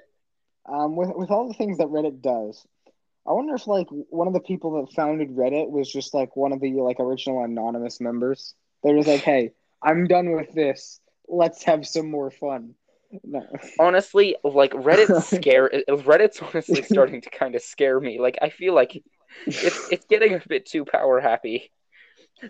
[0.68, 2.66] Um, with with all the things that Reddit does,
[3.28, 6.52] I wonder if like one of the people that founded Reddit was just like one
[6.52, 8.54] of the like original anonymous members.
[8.84, 11.00] They was like, hey, I'm done with this.
[11.28, 12.76] Let's have some more fun.
[13.24, 13.46] No.
[13.80, 18.20] Honestly, like Reddit's scare Reddit's honestly starting to kind of scare me.
[18.20, 19.04] Like I feel like
[19.46, 21.72] it's it's getting a bit too power happy.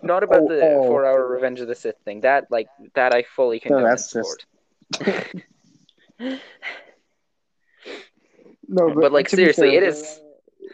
[0.02, 0.86] Not about Oh, the oh.
[0.86, 2.20] four-hour Revenge of the Sith thing.
[2.20, 3.84] That like that I fully condone.
[3.84, 4.46] that's just-
[4.94, 5.34] support.
[8.70, 10.20] No, but, But, like, seriously, fair, it is-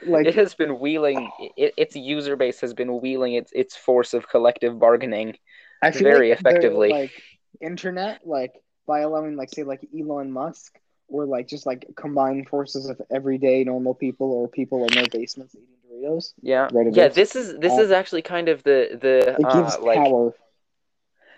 [0.06, 4.12] like it has been wheeling it, its user base has been wheeling its its force
[4.12, 5.38] of collective bargaining
[5.80, 6.88] I very like effectively.
[6.90, 7.12] like
[7.60, 8.52] internet, like
[8.86, 10.78] by allowing like say like Elon Musk
[11.08, 15.54] or like just like combined forces of everyday normal people or people in their basements
[15.54, 16.32] eating Doritos.
[16.42, 19.82] yeah yeah this is this Uh, is actually kind of the the It gives uh,
[19.82, 20.34] like power.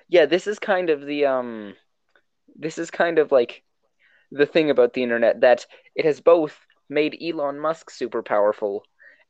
[0.08, 1.74] yeah this is kind of the um
[2.56, 3.62] this is kind of like
[4.30, 8.82] the thing about the internet that it has both made Elon Musk super powerful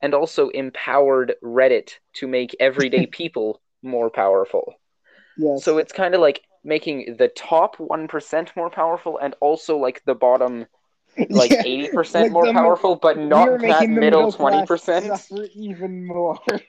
[0.02, 4.74] and also empowered Reddit to make everyday people more powerful
[5.36, 5.62] Yes.
[5.62, 10.14] so it's kind of like making the top 1% more powerful and also like the
[10.14, 10.66] bottom
[11.30, 16.06] like Yeah, eighty percent like more powerful, but not that middle middle 20% suffer even
[16.06, 16.38] more.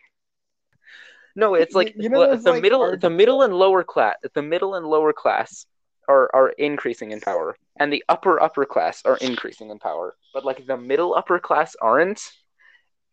[1.36, 4.42] No, it's like You- know the- like, middle, art- the middle and lower class, the
[4.42, 5.66] middle and lower class
[6.08, 10.16] are are increasing in power, and the upper upper class are increasing in power.
[10.34, 12.22] But like the middle upper class aren't,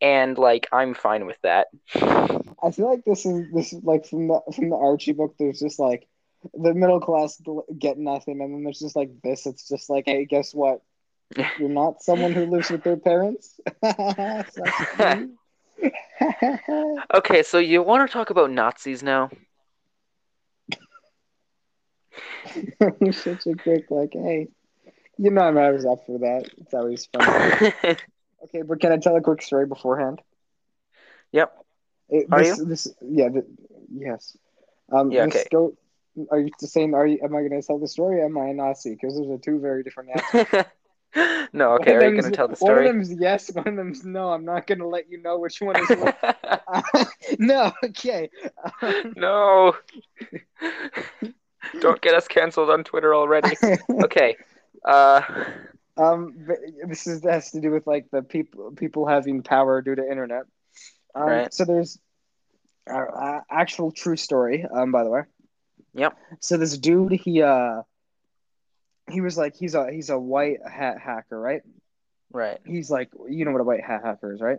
[0.01, 1.67] and like I'm fine with that.
[2.63, 5.35] I feel like this is this is like from the from the Archie book.
[5.39, 6.07] There's just like
[6.53, 7.41] the middle class
[7.79, 9.47] get nothing, and then there's just like this.
[9.47, 10.83] It's just like, hey, guess what?
[11.59, 13.59] You're not someone who lives with their parents.
[13.83, 15.37] Sucks to
[15.81, 15.91] be.
[17.15, 19.31] Okay, so you want to talk about Nazis now?
[23.11, 24.49] Such a quick like, hey,
[25.19, 26.49] you know I'm always up for that.
[26.59, 27.97] It's always fun.
[28.45, 30.21] Okay, but can I tell a quick story beforehand?
[31.33, 31.53] yep.
[32.11, 33.29] It, Are this, This, yeah.
[33.91, 34.37] Yes.
[34.93, 35.47] Um, Yeah, this okay.
[35.51, 35.75] Go,
[36.31, 36.95] are you saying?
[36.95, 37.19] Are you?
[37.23, 38.21] Am I going to tell the story?
[38.21, 38.91] Or am I a Nazi?
[38.95, 40.65] Because those are two very different answers.
[41.53, 41.95] no, okay.
[41.95, 42.87] Are you gonna tell the story?
[42.87, 44.33] One of them's yes, one of them's no.
[44.33, 47.09] I'm not gonna let you know which one is what.
[47.39, 48.31] no, okay.
[48.83, 49.77] Um, no.
[51.81, 53.57] Don't get us canceled on Twitter already.
[54.05, 54.37] Okay.
[54.85, 55.23] Uh.
[55.97, 56.49] um,
[56.87, 60.43] this is has to do with like the people people having power due to internet.
[61.15, 61.55] Um, Right.
[61.55, 61.99] So there's
[62.91, 64.65] uh, uh, actual true story.
[64.65, 65.23] Um, by the way.
[65.95, 66.17] Yep.
[66.41, 67.83] So this dude, he uh,
[69.11, 71.63] he was like he's a he's a white hat hacker, right?
[72.33, 72.59] Right.
[72.67, 74.59] He's like you know what a white hat hacker is, right?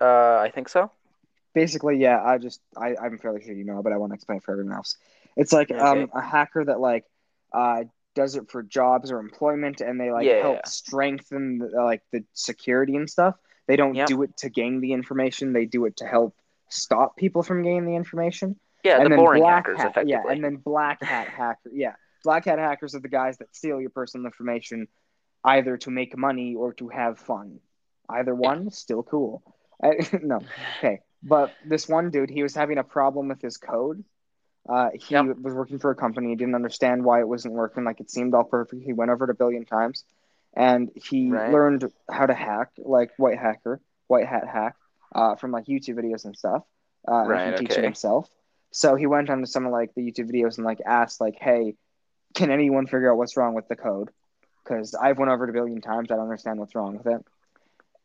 [0.00, 0.38] Uh.
[0.38, 0.90] I think so.
[1.54, 4.38] basically yeah i just I, i'm fairly sure you know but i want to explain
[4.38, 4.96] it for everyone else
[5.36, 5.80] it's like Okay.
[5.80, 7.04] um a hacker that like
[7.52, 7.84] uh
[8.16, 10.40] does it for jobs or employment and they like Yeah.
[10.42, 13.36] help strengthen the, like the security and stuff
[13.68, 14.08] they don't Yep.
[14.08, 16.34] do it to gain the information they do it to help
[16.70, 19.00] stop people from gaining the information Yeah.
[19.00, 20.12] and the boring black hackers, hat, effectively.
[20.12, 21.94] yeah and then black hat hacker yeah.
[22.22, 24.88] Black hat hackers are the guys that steal your personal information
[25.44, 27.60] either to make money or to have fun.
[28.08, 29.42] Either one still cool.
[29.82, 30.40] I- no
[30.78, 31.00] okay.
[31.22, 34.04] But this one dude he was having a problem with his code.
[34.66, 35.36] Uh, he Yep.
[35.42, 36.30] was working for a company.
[36.30, 37.84] He didn't understand why it wasn't working.
[37.84, 38.82] Like it seemed all perfect.
[38.82, 40.04] He went over it a billion times.
[40.56, 41.52] And he Right.
[41.52, 44.76] learned how to hack like white hacker white hat hack
[45.14, 46.62] uh, from like youtube videos and stuff.
[47.06, 47.82] Uh, Right, teaching okay.
[47.82, 48.30] himself
[48.74, 51.74] so he went onto some of like the youtube videos and like asked like hey
[52.34, 54.10] can anyone figure out what's wrong with the code?
[54.64, 56.10] Because i've went over it a billion times.
[56.10, 57.24] I don't understand what's wrong with it.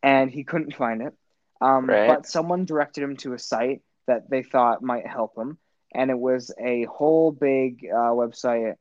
[0.04, 1.14] And he couldn't find it.
[1.62, 2.08] Um, Right.
[2.08, 5.58] but someone directed him to a site that they thought might help him.
[5.94, 8.76] And it was a whole big uh, website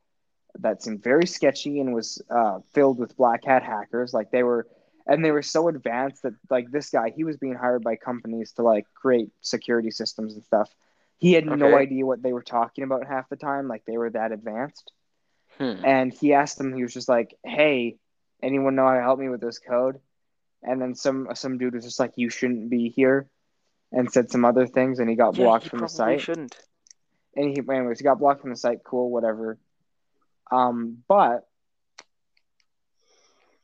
[0.60, 4.12] that seemed very sketchy and was uh, filled with black hat hackers.
[4.12, 4.66] Like they were
[5.06, 8.52] and they were so advanced that like this guy he was being hired by companies
[8.52, 10.70] to like create security systems and stuff
[11.18, 14.10] he had no idea what they were talking about half the time like they were
[14.10, 14.92] that advanced.
[15.58, 15.74] Hmm.
[15.84, 17.96] and he asked them he was just like hey
[18.42, 19.98] anyone know how to help me with this code?
[20.62, 23.28] And then some some dude was just like you shouldn't be here
[23.92, 26.20] and said some other things and he got Yeah, blocked he from the site.
[26.20, 26.56] shouldn't.
[27.36, 29.58] and he anyways he got blocked from the site cool whatever.
[30.50, 31.46] Um but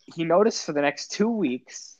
[0.04, 1.98] he noticed for the next two weeks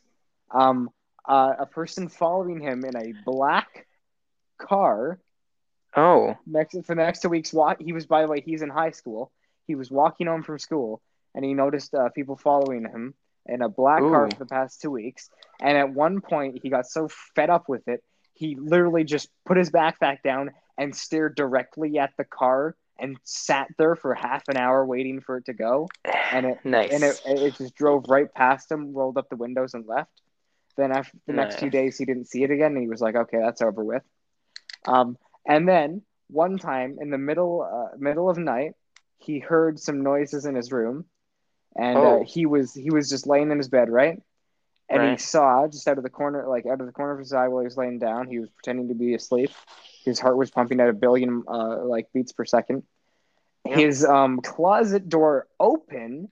[0.51, 0.91] um
[1.27, 3.87] uh, a person following him in a black
[4.59, 5.19] car
[5.97, 6.37] Oh.
[6.47, 8.91] next for the next two weeks walk he was by the way he's in high
[8.91, 9.31] school.
[9.67, 11.01] He was walking home from school
[11.35, 13.15] and he noticed uh, people following him
[13.47, 15.31] in a black car for the past two weeks.
[15.61, 18.03] And at one point he got so fed up with it
[18.35, 23.69] he literally just put his backpack down and stared directly at the car and sat
[23.79, 25.89] there for half an hour waiting for it to go.
[26.33, 26.91] And it nice.
[26.93, 30.11] and it, it just drove right past him rolled up the windows and left.
[30.77, 33.15] Then after the next two days he didn't see it again and he was like
[33.15, 34.03] okay that's over with.
[34.85, 35.17] Um,
[35.47, 38.73] and then one time in the middle uh, middle of night
[39.19, 41.05] he heard some noises in his room
[41.77, 42.25] and uh, Oh.
[42.25, 44.21] he was he was just laying in his bed right
[44.89, 47.33] and he saw just out of the corner like out of the corner of his
[47.33, 49.51] eye while he was laying down he was pretending to be asleep
[50.05, 52.83] his heart was pumping at a billion uh, like beats per second
[53.67, 53.77] Yep.
[53.79, 56.29] his um closet door open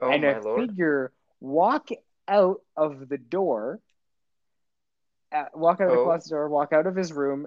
[0.00, 0.68] oh and a lord.
[0.68, 1.88] figure walk
[2.28, 3.80] out of the door,
[5.32, 6.04] uh, walk out of the Oh.
[6.04, 7.46] closet door, walk out of his room,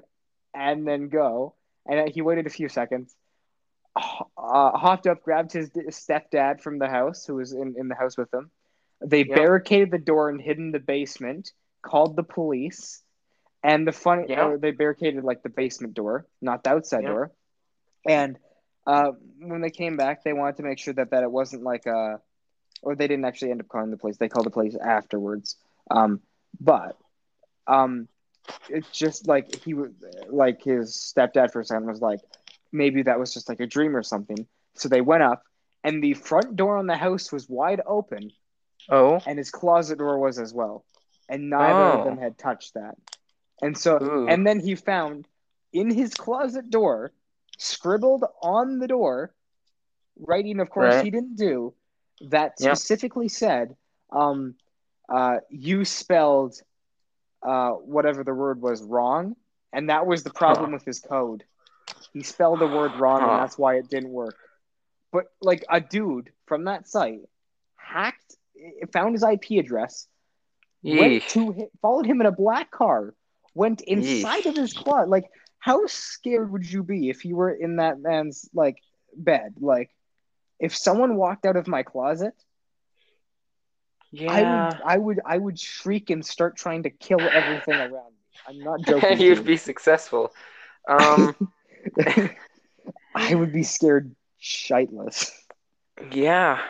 [0.57, 1.53] and then go.
[1.85, 3.15] And he waited a few seconds,
[3.95, 8.17] uh, hopped up, grabbed his stepdad from the house, who was in, in the house
[8.17, 8.51] with him.
[9.01, 9.35] They Yep.
[9.35, 11.51] barricaded the door and hid in the basement,
[11.81, 13.03] called the police.
[13.63, 17.09] And the funny, or they barricaded like the basement door, not the outside Yeah.
[17.09, 17.31] door.
[18.07, 18.37] And
[18.85, 21.85] uh, when they came back, they wanted to make sure that, that it wasn't like
[21.85, 22.19] a,
[22.81, 24.17] or they didn't actually end up calling the police.
[24.17, 25.57] They called the police afterwards.
[25.89, 26.21] Um,
[26.59, 26.97] but
[27.65, 28.07] um,
[28.69, 29.91] it's just like he was
[30.29, 32.19] like his stepdad for a second was like,
[32.71, 34.47] maybe that was just like a dream or something.
[34.75, 35.43] So they went up,
[35.83, 38.31] and the front door on the house was wide open,
[38.89, 39.19] Oh.
[39.25, 40.85] and his closet door was as well,
[41.29, 41.99] and neither Oh.
[41.99, 42.95] of them had touched that.
[43.61, 44.27] And so, Ooh.
[44.27, 45.27] and then he found
[45.73, 47.11] in his closet door,
[47.57, 49.33] scribbled on the door,
[50.19, 51.03] writing, of course, Right.
[51.05, 51.73] he didn't do,
[52.21, 52.75] that Yep.
[52.77, 53.75] specifically said,
[54.11, 54.55] um,
[55.09, 56.61] uh, "You spelled
[57.43, 59.35] uh, whatever the word was wrong,"
[59.73, 60.73] and that was the problem Huh.
[60.73, 61.43] with his code.
[62.13, 63.27] He spelled the word wrong, Huh.
[63.27, 64.38] and that's why it didn't work.
[65.11, 67.21] But like a dude from that site
[67.75, 68.35] hacked,
[68.91, 70.07] found his IP address,
[70.83, 73.13] went to followed him in a black car,
[73.53, 74.45] went inside Yeesh.
[74.45, 75.09] of his closet.
[75.09, 75.29] Like,
[75.59, 78.77] how scared would you be if you were in that man's like
[79.15, 79.55] bed?
[79.59, 79.89] Like,
[80.59, 82.33] if someone walked out of my closet,
[84.27, 84.67] I Yeah.
[84.69, 88.23] would, I would, I would shriek and start trying to kill everything around me.
[88.47, 89.19] I'm not joking.
[89.19, 90.33] You'd be successful.
[90.87, 91.35] Um.
[93.15, 95.31] I would be scared shitless.
[96.11, 96.61] yeah.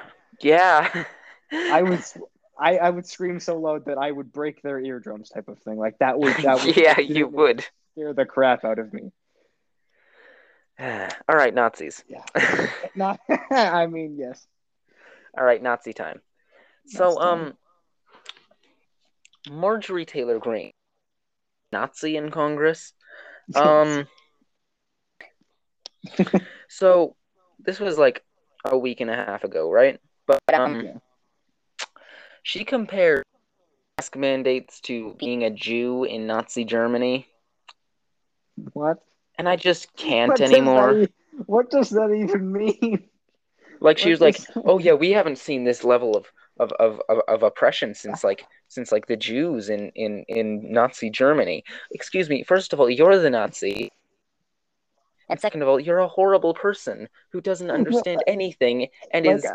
[0.41, 1.05] Yeah.
[1.51, 2.03] I would
[2.59, 5.77] I, I would scream so loud that I would break their eardrums type of thing.
[5.77, 7.65] Like that would that would yeah, you would.
[7.93, 9.11] scare the crap out of me.
[10.79, 12.03] All right, Nazis.
[12.07, 12.23] Yeah.
[12.95, 13.19] Not
[13.51, 14.45] I mean, yes.
[15.37, 16.21] All right, Nazi time.
[16.87, 17.53] So, um,
[19.49, 20.71] Marjorie Taylor Greene,
[21.71, 22.93] Nazi in Congress.
[23.55, 24.07] Um,
[26.67, 27.15] so
[27.59, 28.23] this was like
[28.65, 29.99] a week and a half ago, right?
[30.25, 30.99] But um,
[32.43, 33.23] she compared
[33.97, 37.27] mask mandates to being a Jew in Nazi Germany,
[38.73, 38.97] What?
[39.37, 40.93] and I just can't What does anymore.
[40.93, 41.09] that
[41.45, 43.09] what does that even mean?
[43.79, 46.25] Like she what was like, "Oh yeah, we haven't seen this level of
[46.59, 51.09] of, of, of, of oppression since like since like the Jews in, in, in Nazi
[51.09, 52.43] Germany." Excuse me.
[52.43, 53.91] First of all, you're the Nazi,
[55.29, 59.45] and second of all, you're a horrible person who doesn't understand anything and is.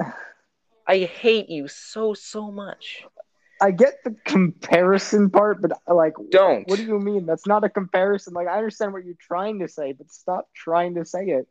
[0.00, 0.12] I,
[0.88, 3.04] I hate you so so much.
[3.60, 6.68] I get the comparison part, but like, Don't.
[6.68, 7.26] What do you mean?
[7.26, 8.34] That's not a comparison.
[8.34, 11.48] Like, I understand what you're trying to say, but stop trying to say it.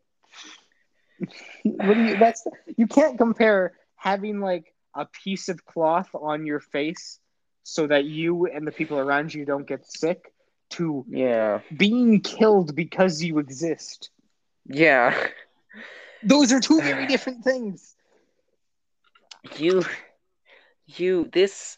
[1.63, 2.17] what do you?
[2.17, 2.45] That's
[2.77, 7.19] you can't compare having like a piece of cloth on your face
[7.63, 10.33] so that you and the people around you don't get sick
[10.71, 11.61] to Yeah.
[11.75, 14.09] being killed because you exist.
[14.65, 15.15] Yeah.
[16.23, 17.95] Those are two very different things.
[19.57, 19.83] You
[20.87, 21.77] you this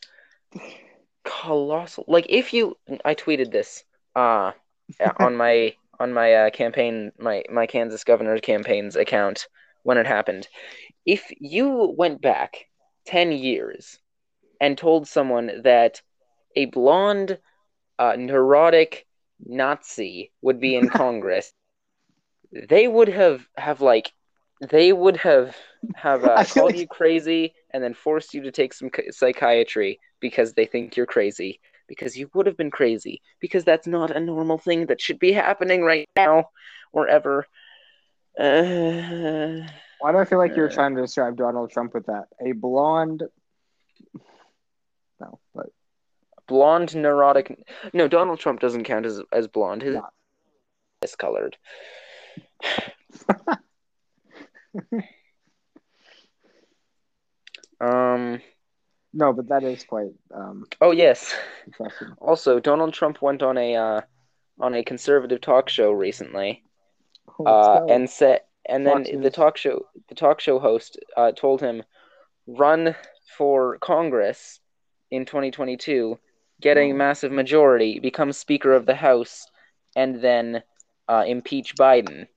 [1.24, 3.84] colossal like if you I tweeted this
[4.16, 4.52] uh
[5.20, 9.48] on my on my uh, campaign my my Kansas governor's campaign's account
[9.84, 10.48] when it happened.
[11.06, 12.68] If you went back
[13.08, 14.00] 10 years
[14.62, 16.02] and told someone that
[16.56, 17.40] a blonde
[18.00, 19.08] uh, neurotic
[19.46, 21.54] Nazi would be in Congress,
[22.70, 24.12] they would have have like
[24.70, 25.56] they would have
[25.96, 30.54] have uh, called like- you crazy and then forced you to take some psychiatry because
[30.54, 34.58] they think you're crazy because you would have been crazy because that's not a normal
[34.58, 36.50] thing that should be happening right now
[36.94, 37.48] or ever.
[38.40, 39.68] Uh,
[40.00, 42.26] Why do I feel like you're trying to describe Donald Trump with that?
[42.46, 43.24] A blonde.
[45.20, 45.68] No, but
[46.48, 47.68] blonde neurotic.
[47.94, 49.82] No, Donald Trump doesn't count as as blonde.
[49.82, 50.08] His No.
[51.02, 51.58] is colored.
[57.82, 58.42] um.
[59.14, 61.36] no, but that is quite um Oh yes.
[62.20, 64.02] Also, Donald Trump went on a uh,
[64.60, 66.64] on a conservative talk show recently,
[67.46, 69.34] uh, and said, and then Fox the News.
[69.34, 71.84] talk show the talk show host uh, told him,
[72.48, 72.96] run
[73.38, 74.60] for Congress
[75.12, 76.18] in 2022,
[76.62, 76.94] get a Oh.
[76.94, 79.46] massive majority, become Speaker of the House,
[79.96, 80.64] and then
[81.08, 82.28] uh, impeach Biden.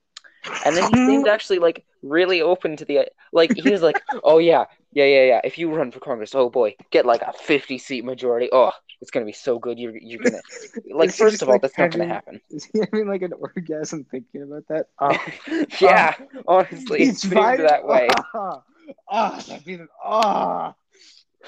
[0.64, 4.38] And then he seemed actually like really open to the like he was like, oh
[4.38, 5.40] yeah, yeah, yeah, yeah.
[5.44, 8.48] If you run for Congress, oh boy, get like a 50 seat majority.
[8.53, 9.78] Oh, it's gonna be so good.
[9.78, 10.40] You're you're gonna
[10.90, 12.40] like first of all, like, that's not gonna happen.
[12.51, 14.88] Is he having like an orgasm thinking about that?
[14.98, 16.14] Oh, yeah,
[16.46, 18.09] honestly, it he's seemed that way.
[18.34, 18.62] Ah,
[19.11, 19.88] ah, that feeling.
[20.05, 20.74] Ah.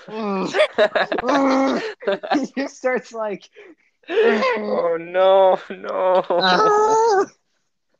[0.08, 1.82] Ugh.
[2.34, 3.48] he just starts like.
[4.08, 7.26] oh no, no.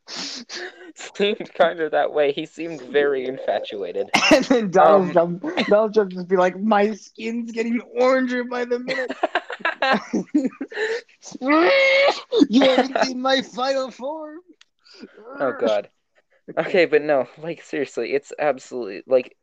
[0.94, 2.32] seemed kind of that way.
[2.32, 4.10] He seemed very infatuated.
[4.32, 8.64] And then Donald Um, Trump, Donald Trump just be like, "My skin's getting oranger by
[8.64, 9.12] the minute."
[12.48, 14.38] you haven't seen my final form.
[15.40, 15.88] oh god.
[16.58, 19.36] Okay, but no, like seriously, it's absolutely like.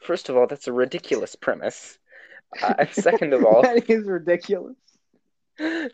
[0.00, 1.98] First of all, that's a ridiculous premise.
[2.62, 4.76] Uh, second of all, that is ridiculous.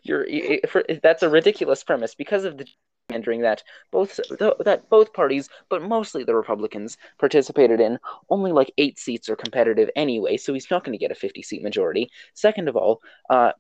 [0.03, 2.67] you're i- for, that's a ridiculous premise because of the
[3.09, 7.99] gerrymandering that both th- that both parties, but mostly the Republicans, participated in.
[8.31, 11.63] Only like eight seats are competitive anyway, so he's not going to get a fifty-seat
[11.63, 12.11] majority.
[12.35, 13.01] Second of all,
[13.31, 13.53] uh,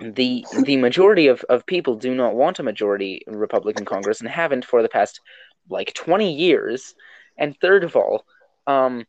[0.00, 4.64] the the majority of, of people do not want a majority Republican Congress and haven't
[4.64, 5.20] for the past
[5.68, 6.94] like twenty years.
[7.38, 8.26] And third of all,
[8.66, 9.06] um,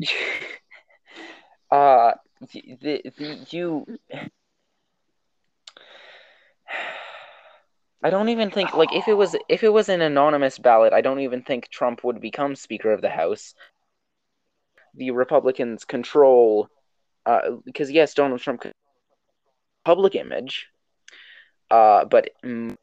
[1.70, 2.12] uh,
[2.52, 3.86] the, the you.
[8.04, 11.00] I don't even think like if it was if it was an anonymous ballot, I
[11.00, 13.54] don't even think Trump would become Speaker of the House.
[14.94, 16.68] The Republicans control,
[17.24, 18.66] uh, because yes, Donald Trump
[19.86, 20.68] public image,
[21.70, 22.76] uh, but mm,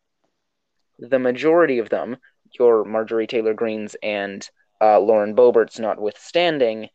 [0.97, 2.17] the majority of them,
[2.57, 4.49] your Marjorie Taylor Greenes and
[4.81, 6.89] uh, Lauren Boeberts, notwithstanding,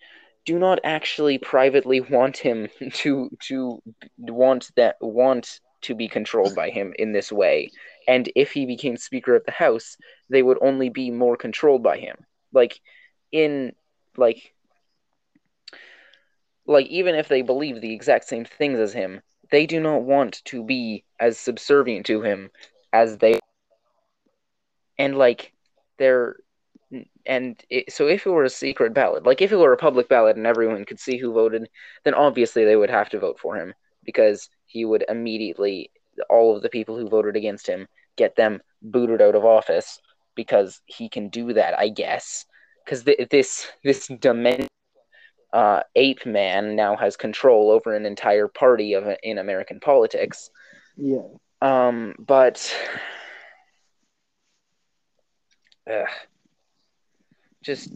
[0.45, 3.81] do not actually privately want him to to
[4.19, 7.71] want that want to be controlled by him in this way.
[8.07, 9.97] And if he became Speaker of the House,
[10.29, 12.17] they would only be more controlled by him.
[12.53, 12.81] Like
[13.33, 13.75] in
[14.17, 14.55] like
[16.67, 20.45] like even if they believe the exact same things as him, they do not want
[20.47, 22.51] to be as subservient to him
[22.93, 23.39] as they
[24.99, 25.53] and like
[25.99, 26.37] they're
[27.27, 30.09] and it, so if it were a secret ballot like if it were a public
[30.09, 31.69] ballot and everyone could see who voted
[32.05, 35.91] then obviously they would have to vote for him because he would immediately
[36.29, 37.87] all of the people who voted against him
[38.17, 39.99] get them booted out of office
[40.35, 42.45] because he can do that i guess
[42.85, 44.69] because th- this this demented
[45.53, 50.51] uh, ape man now has control over an entire party of in american politics
[50.97, 51.23] Yeah.
[51.63, 52.75] um, but
[55.91, 56.09] ugh,
[57.63, 57.91] just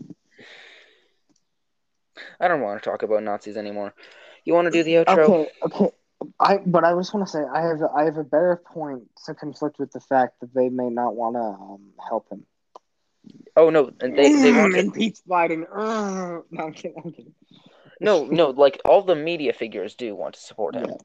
[2.40, 3.94] I don't want to talk about Nazis anymore.
[4.44, 5.28] You want to do the outro?
[5.28, 5.90] Okay, okay.
[6.40, 9.34] I but I just want to say I have I have a better point to
[9.34, 12.44] conflict with the fact that they may not want to um, help him.
[13.56, 14.08] Oh no, they
[14.40, 15.64] they want to, impeach Biden.
[15.72, 16.44] Ugh.
[16.50, 17.00] No, I'm kidding.
[17.04, 17.34] I'm kidding.
[18.00, 20.96] no no like all the media figures do want to support him, Yeah.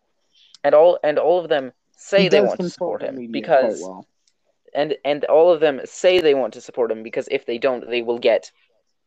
[0.63, 4.07] and all and all of them say He they want to support him because well.
[4.73, 7.87] and and all of them say they want to support him because if they don't,
[7.89, 8.51] they will get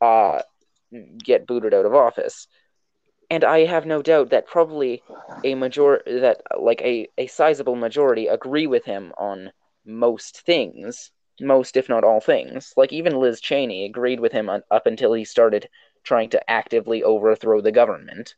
[0.01, 0.41] uh
[1.23, 2.47] get booted out of office.
[3.31, 5.03] And I have no doubt that probably
[5.45, 9.53] a major that like a a sizable majority agree with him on
[9.85, 11.11] most things,
[11.41, 12.73] most if not all things.
[12.77, 15.69] Like even Liz Cheney agreed with him on, up until he started
[16.05, 18.35] trying to actively overthrow the government.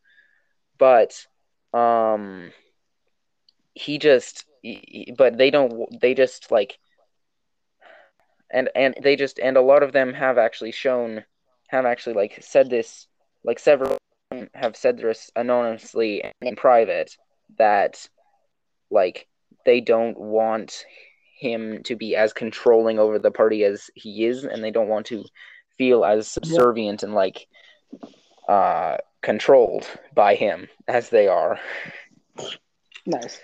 [0.78, 1.26] But
[1.72, 2.52] um
[3.74, 4.44] he just
[5.16, 6.78] but they don't they just like
[8.50, 11.24] and and they just and a lot of them have actually shown
[11.68, 13.06] have actually like said this
[13.44, 13.96] like several
[14.54, 17.16] have said this anonymously and in private
[17.58, 18.08] that
[18.90, 19.26] like
[19.66, 20.84] they don't want
[21.38, 25.06] him to be as controlling over the party as he is and they don't want
[25.06, 25.24] to
[25.78, 27.46] feel as subservient and like
[28.48, 31.58] uh controlled by him as they are
[33.06, 33.40] Nice.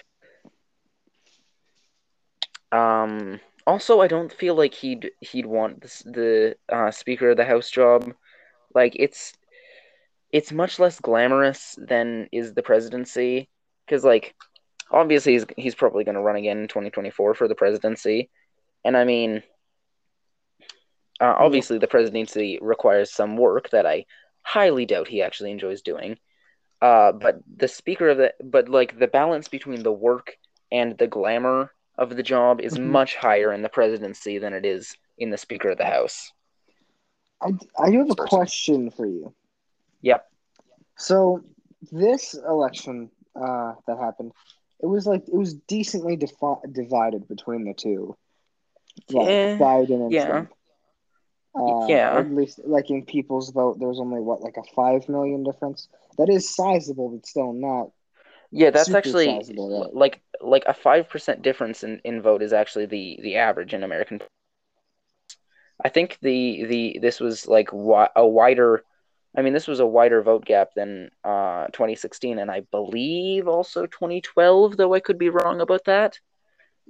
[2.73, 3.41] Um.
[3.67, 7.71] Also, I don't feel like he'd he'd want this, the uh, Speaker of the House
[7.71, 8.13] job.
[8.75, 9.33] Like it's
[10.37, 13.49] it's much less glamorous than is the presidency.
[13.87, 14.35] Because like
[14.91, 18.31] obviously he's he's probably going to run again in 2024 for the presidency,
[18.85, 19.43] and I mean,
[21.21, 24.07] uh, obviously the presidency requires some work that I
[24.43, 26.19] highly doubt he actually enjoys doing.
[26.83, 30.37] Uh, but the Speaker of the but like the balance between the work
[30.71, 32.85] and the glamour of the job is Mhm.
[32.85, 36.33] much higher in the presidency than it is in the Speaker of the House.
[37.41, 39.35] I, I do have a question for you.
[40.07, 40.31] Yep.
[40.97, 41.43] So
[41.93, 44.33] this election uh, that happened,
[44.81, 48.17] it was like it was decently defi- divided between the two,
[49.11, 50.19] like Yeah, Biden and yeah.
[50.19, 50.53] Trump.
[51.55, 52.19] Uh, Yeah.
[52.19, 55.89] At least, like in people's vote, there was only what like a five million difference.
[56.19, 57.91] That is sizable, but still not.
[58.51, 59.93] Yeah, that's actually sizable, right?
[59.93, 63.83] like like a five percent difference in, in vote is actually the the average in
[63.83, 64.21] American.
[65.85, 68.85] I think the the this was like wi- a wider,
[69.37, 73.87] I mean this was a wider vote gap than uh 2016 and I believe also
[73.87, 76.19] 2012 though I could be wrong about that.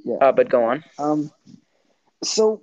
[0.04, 0.16] Yeah.
[0.20, 0.84] Uh, but go on.
[0.98, 1.30] Um.
[2.22, 2.62] So,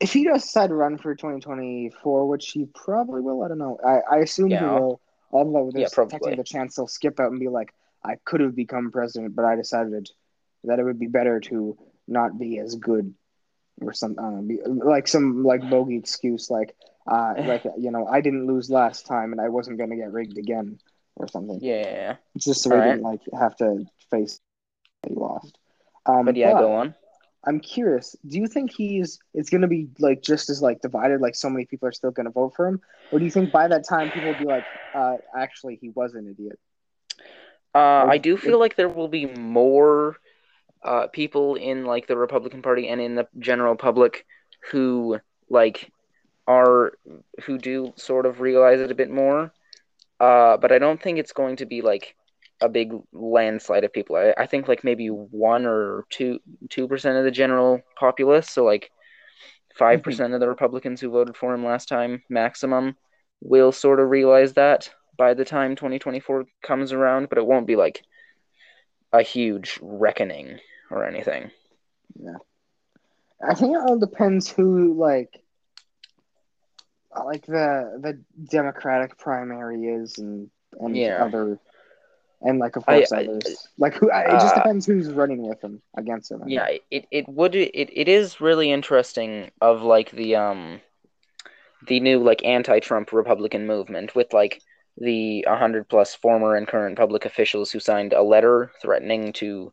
[0.00, 3.78] if he does decide to run for 2024, which he probably will, I don't know.
[3.84, 5.00] I, I assume he will.
[5.30, 6.10] Although there's Yeah, probably.
[6.10, 7.72] technically the chance he'll skip out and be like,
[8.04, 10.10] I could have become president, but I decided
[10.64, 13.14] that it would be better to not be as good
[13.80, 16.74] or some I don't know, be, like some like bogey excuse like
[17.06, 20.38] uh like you know I didn't lose last time and I wasn't gonna get rigged
[20.38, 20.78] again
[21.16, 21.60] or something.
[21.60, 22.82] Yeah, It's just so we Alright.
[22.82, 25.14] didn't like have to face that he lost.
[26.06, 26.94] Um, but yeah, go on.
[27.46, 28.16] I'm curious.
[28.26, 31.66] Do you think he's it's gonna be like just as like divided, like so many
[31.66, 32.80] people are still gonna vote for him,
[33.10, 36.14] or do you think by that time people will be like, uh, actually he was
[36.14, 36.58] an idiot?
[37.74, 40.16] Uh, I do feel like there will be more
[40.82, 44.26] uh, people in like the Republican Party and in the general public
[44.70, 45.18] who
[45.48, 45.90] like
[46.46, 46.92] are
[47.44, 49.52] who do sort of realize it a bit more.
[50.20, 52.14] Uh, but I don't think it's going to be like
[52.60, 54.16] a big landslide of people.
[54.16, 56.38] I, I think like maybe one or two
[56.70, 58.90] two percent of the general populace, so like
[59.76, 62.96] 5 percent of the Republicans who voted for him last time, maximum,
[63.40, 67.76] will sort of realize that by the time 2024 comes around, but it won't be
[67.76, 68.02] like
[69.12, 70.58] a huge reckoning
[70.90, 71.50] or anything.
[72.14, 72.36] Yeah,
[73.46, 75.42] I think it all depends who like
[77.24, 78.18] like the the
[78.50, 81.24] Democratic primary is and and Yeah.
[81.24, 81.58] other
[82.40, 83.68] and like of I- course I- others.
[83.78, 86.42] Like who it just Uh, depends who's running with him against him.
[86.46, 86.82] Yeah, think.
[86.90, 90.80] it, it would it, it is really interesting of like the um
[91.86, 94.60] the new like anti-Trump Republican movement with like
[94.98, 99.72] the 100 plus former and current public officials who signed a letter threatening to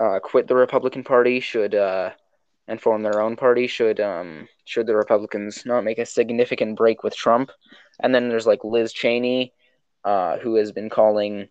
[0.00, 2.10] uh, quit the Republican Party should uh,
[2.68, 7.02] and form their own party should um, should the Republicans not make a significant break
[7.02, 7.50] with Trump.
[8.00, 9.52] And then there's like Liz Cheney,
[10.04, 11.48] uh, who has been calling,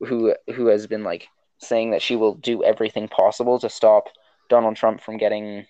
[0.00, 4.08] who who has been like saying that she will do everything possible to stop
[4.48, 5.66] Donald Trump from getting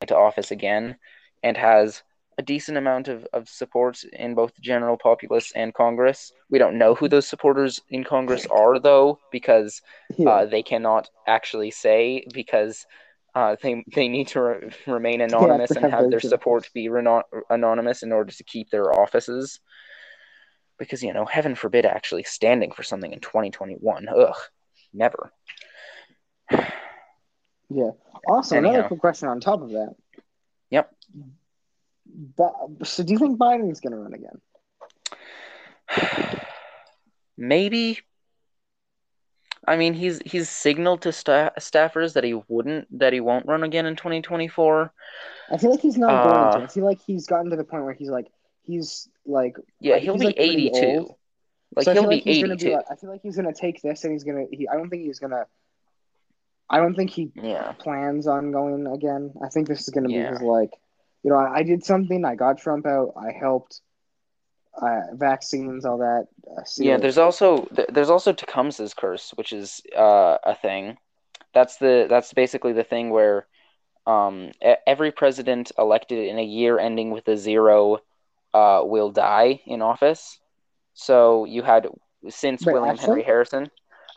[0.00, 0.96] into office again,
[1.42, 2.02] and has
[2.38, 6.32] a decent amount of, of support in both the general populace and Congress.
[6.50, 9.80] We don't know who those supporters in Congress are, though, because
[10.26, 12.86] uh, they cannot actually say because
[13.36, 17.22] uh, they they need to re- remain anonymous to and have their support be reno-
[17.50, 19.60] anonymous in order to keep their offices.
[20.78, 24.08] Because you know, heaven forbid actually standing for something in 2021.
[24.08, 24.34] Ugh,
[24.94, 25.30] never.
[26.50, 27.90] yeah.
[28.26, 29.94] Also, another quick question on top of that.
[30.70, 30.90] Yep.
[32.38, 32.54] But,
[32.84, 34.40] so, do you think Biden's going to run again?
[37.36, 38.00] Maybe.
[39.66, 43.62] I mean, he's he's signaled to sta- staffers that he wouldn't that he won't run
[43.62, 44.92] again in 2024.
[45.50, 46.62] I feel like he's not going Uh, to.
[46.62, 48.26] I feel like he's gotten to the point where he's like,
[48.62, 51.14] he's like, Yeah, Like, he'll be like, 82.
[51.76, 52.70] Like so he'll feel be like he's gonna 82.
[52.70, 54.44] like, I feel like he's gonna take this and he's gonna.
[54.50, 55.46] He, I don't think he's gonna.
[56.68, 57.72] I don't think he yeah.
[57.72, 59.32] plans on going again.
[59.42, 60.24] I think this is gonna Yeah.
[60.30, 60.70] be his like,
[61.22, 62.24] you know, I, I did something.
[62.24, 63.14] I got Trump out.
[63.16, 63.80] I helped.
[64.80, 66.26] Uh, vaccines, all that.
[66.50, 70.98] Uh, Yeah, there's also there's also Tecumseh's curse, which is uh, a thing.
[71.54, 73.46] That's the that's basically the thing where
[74.06, 74.52] um,
[74.86, 78.00] every president elected in a year ending with a zero
[78.52, 80.38] uh, will die in office.
[80.92, 81.88] So you had
[82.28, 83.06] since Wait, William actually?
[83.06, 83.70] Henry Harrison,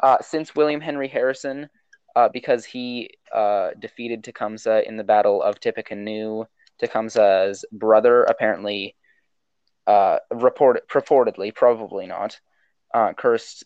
[0.03, 1.69] uh, since William Henry Harrison,
[2.15, 6.45] uh, because he uh, defeated Tecumseh in the Battle of Tippecanoe.
[6.79, 8.95] Tecumseh's brother apparently
[9.87, 12.39] uh, report purportedly, probably not,
[12.93, 13.63] uh, cursed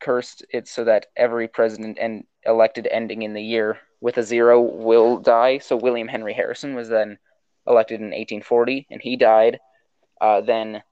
[0.00, 4.60] cursed it so that every president and elected ending in the year with a zero
[4.60, 5.58] will die.
[5.58, 7.18] So William Henry Harrison was then
[7.66, 9.58] elected in 1840, and he died.
[10.20, 10.82] Uh, then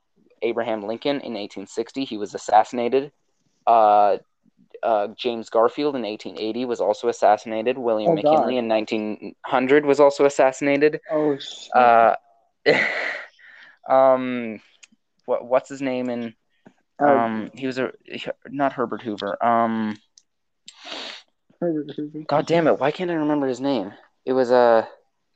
[0.43, 3.13] Abraham Lincoln in 1860, he was assassinated.
[3.67, 4.19] Uh,
[4.83, 7.79] uh, James Garfield in 1880 was also assassinated.
[7.79, 8.59] William Oh, McKinley God.
[8.59, 11.01] in 1900 was also assassinated.
[11.11, 11.39] Oh.
[11.75, 12.15] Uh,
[13.89, 14.61] um,
[15.27, 16.35] what what's his name in
[17.01, 17.93] Uh, um he was a
[18.49, 19.37] not Herbert Hoover.
[19.45, 19.97] Um
[21.61, 22.21] Herbert Hoover.
[22.27, 23.93] god damn it, why can't I remember his name?
[24.25, 24.87] It was uh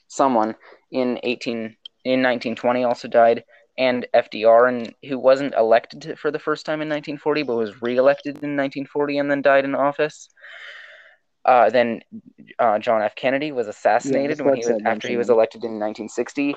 [0.09, 0.57] someone
[0.91, 1.57] in 18
[2.05, 3.45] in 1920 also died
[3.79, 8.37] and FDR and who wasn't elected for the first time in 1940 but was re-elected
[8.43, 10.29] in 1940 and then died in office.
[11.45, 12.01] Uh, then
[12.59, 13.15] uh, John F.
[13.15, 16.55] Kennedy was assassinated that's when he was after he was elected in 1960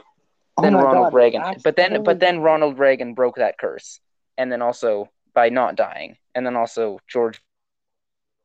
[0.57, 1.41] Oh then Ronald God, Reagan.
[1.63, 3.99] But then but then Ronald Reagan broke that curse.
[4.37, 6.17] And then also by not dying.
[6.35, 7.41] And then also George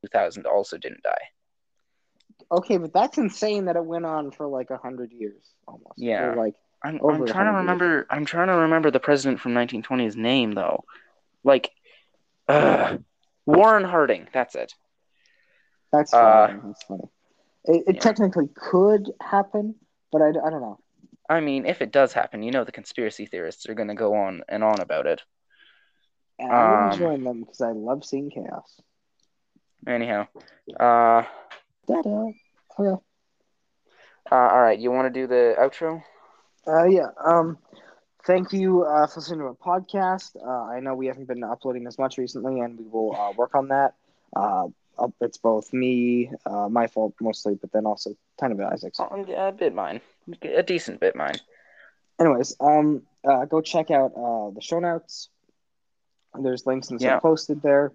[0.05, 1.17] 2000 also didn't die.
[2.51, 5.95] Okay, but that's insane that it went on for like a hundred years almost.
[5.99, 6.33] Yeah.
[6.33, 7.59] Or, like I'm, I'm trying to hundred years.
[7.59, 10.85] remember I'm trying to remember the president from 1920's name though.
[11.45, 11.71] Like
[12.49, 13.03] ugh.
[13.47, 14.75] Warren Harding, that's it.
[15.93, 16.61] that's Uh, funny.
[16.67, 17.05] that's funny.
[17.65, 18.01] It, it yeah.
[18.01, 19.75] technically could happen,
[20.13, 20.79] but I, I don't know.
[21.29, 24.15] I mean, if it does happen, you know the conspiracy theorists are going to go
[24.15, 25.23] on and on about it.
[26.39, 28.81] And I wouldn't Um, join them because I love seeing chaos.
[29.87, 30.27] Anyhow,
[30.79, 31.25] uh,
[31.87, 32.33] Da-da.
[32.79, 33.03] Okay.
[34.31, 36.03] uh all right, you want to do the outro?
[36.67, 37.09] Uh, yeah.
[37.25, 37.59] Um,
[38.27, 40.37] thank you uh, for listening to our podcast.
[40.37, 43.55] Uh, I know we haven't been uploading as much recently, and we will uh, work
[43.55, 43.95] on that.
[44.35, 44.69] Uh,
[45.21, 48.11] it's both me, uh, my fault mostly, but then also
[48.41, 49.01] kind of Isak's.
[49.01, 50.01] Oh, a bit mine.
[50.43, 51.37] A decent bit mine.
[52.21, 55.29] Anyways, um, uh, go check out uh, the show notes.
[56.41, 57.21] There's links and stuff Yeah.
[57.21, 57.93] posted there.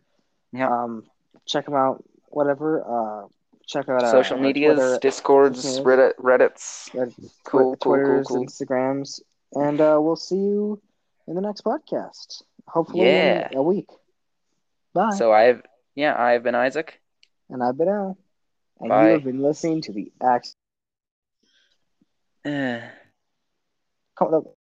[0.52, 0.70] Yeah.
[0.70, 1.04] Um,
[1.46, 2.04] check them out.
[2.30, 2.84] Whatever.
[2.84, 3.28] Uh,
[3.68, 5.80] check out uh, Social medias, Twitter, Discords, Yes.
[5.80, 6.90] Reddit, Reddits.
[6.92, 8.46] Reddit, Cool, cool, cool, cool.
[8.46, 9.22] Instagrams,
[9.54, 10.82] and uh, we'll see you
[11.28, 12.44] in the next podcast.
[12.68, 13.50] Hopefully Yeah.
[13.52, 13.90] in a week.
[14.94, 15.12] Bye.
[15.18, 15.62] So I've
[15.96, 17.00] yeah, I've been Isak.
[17.50, 18.18] and I've been L.
[18.80, 19.08] And Bye.
[19.08, 20.56] you have been listening to the Axe.
[22.46, 22.82] Eh.
[24.16, 24.56] Come up.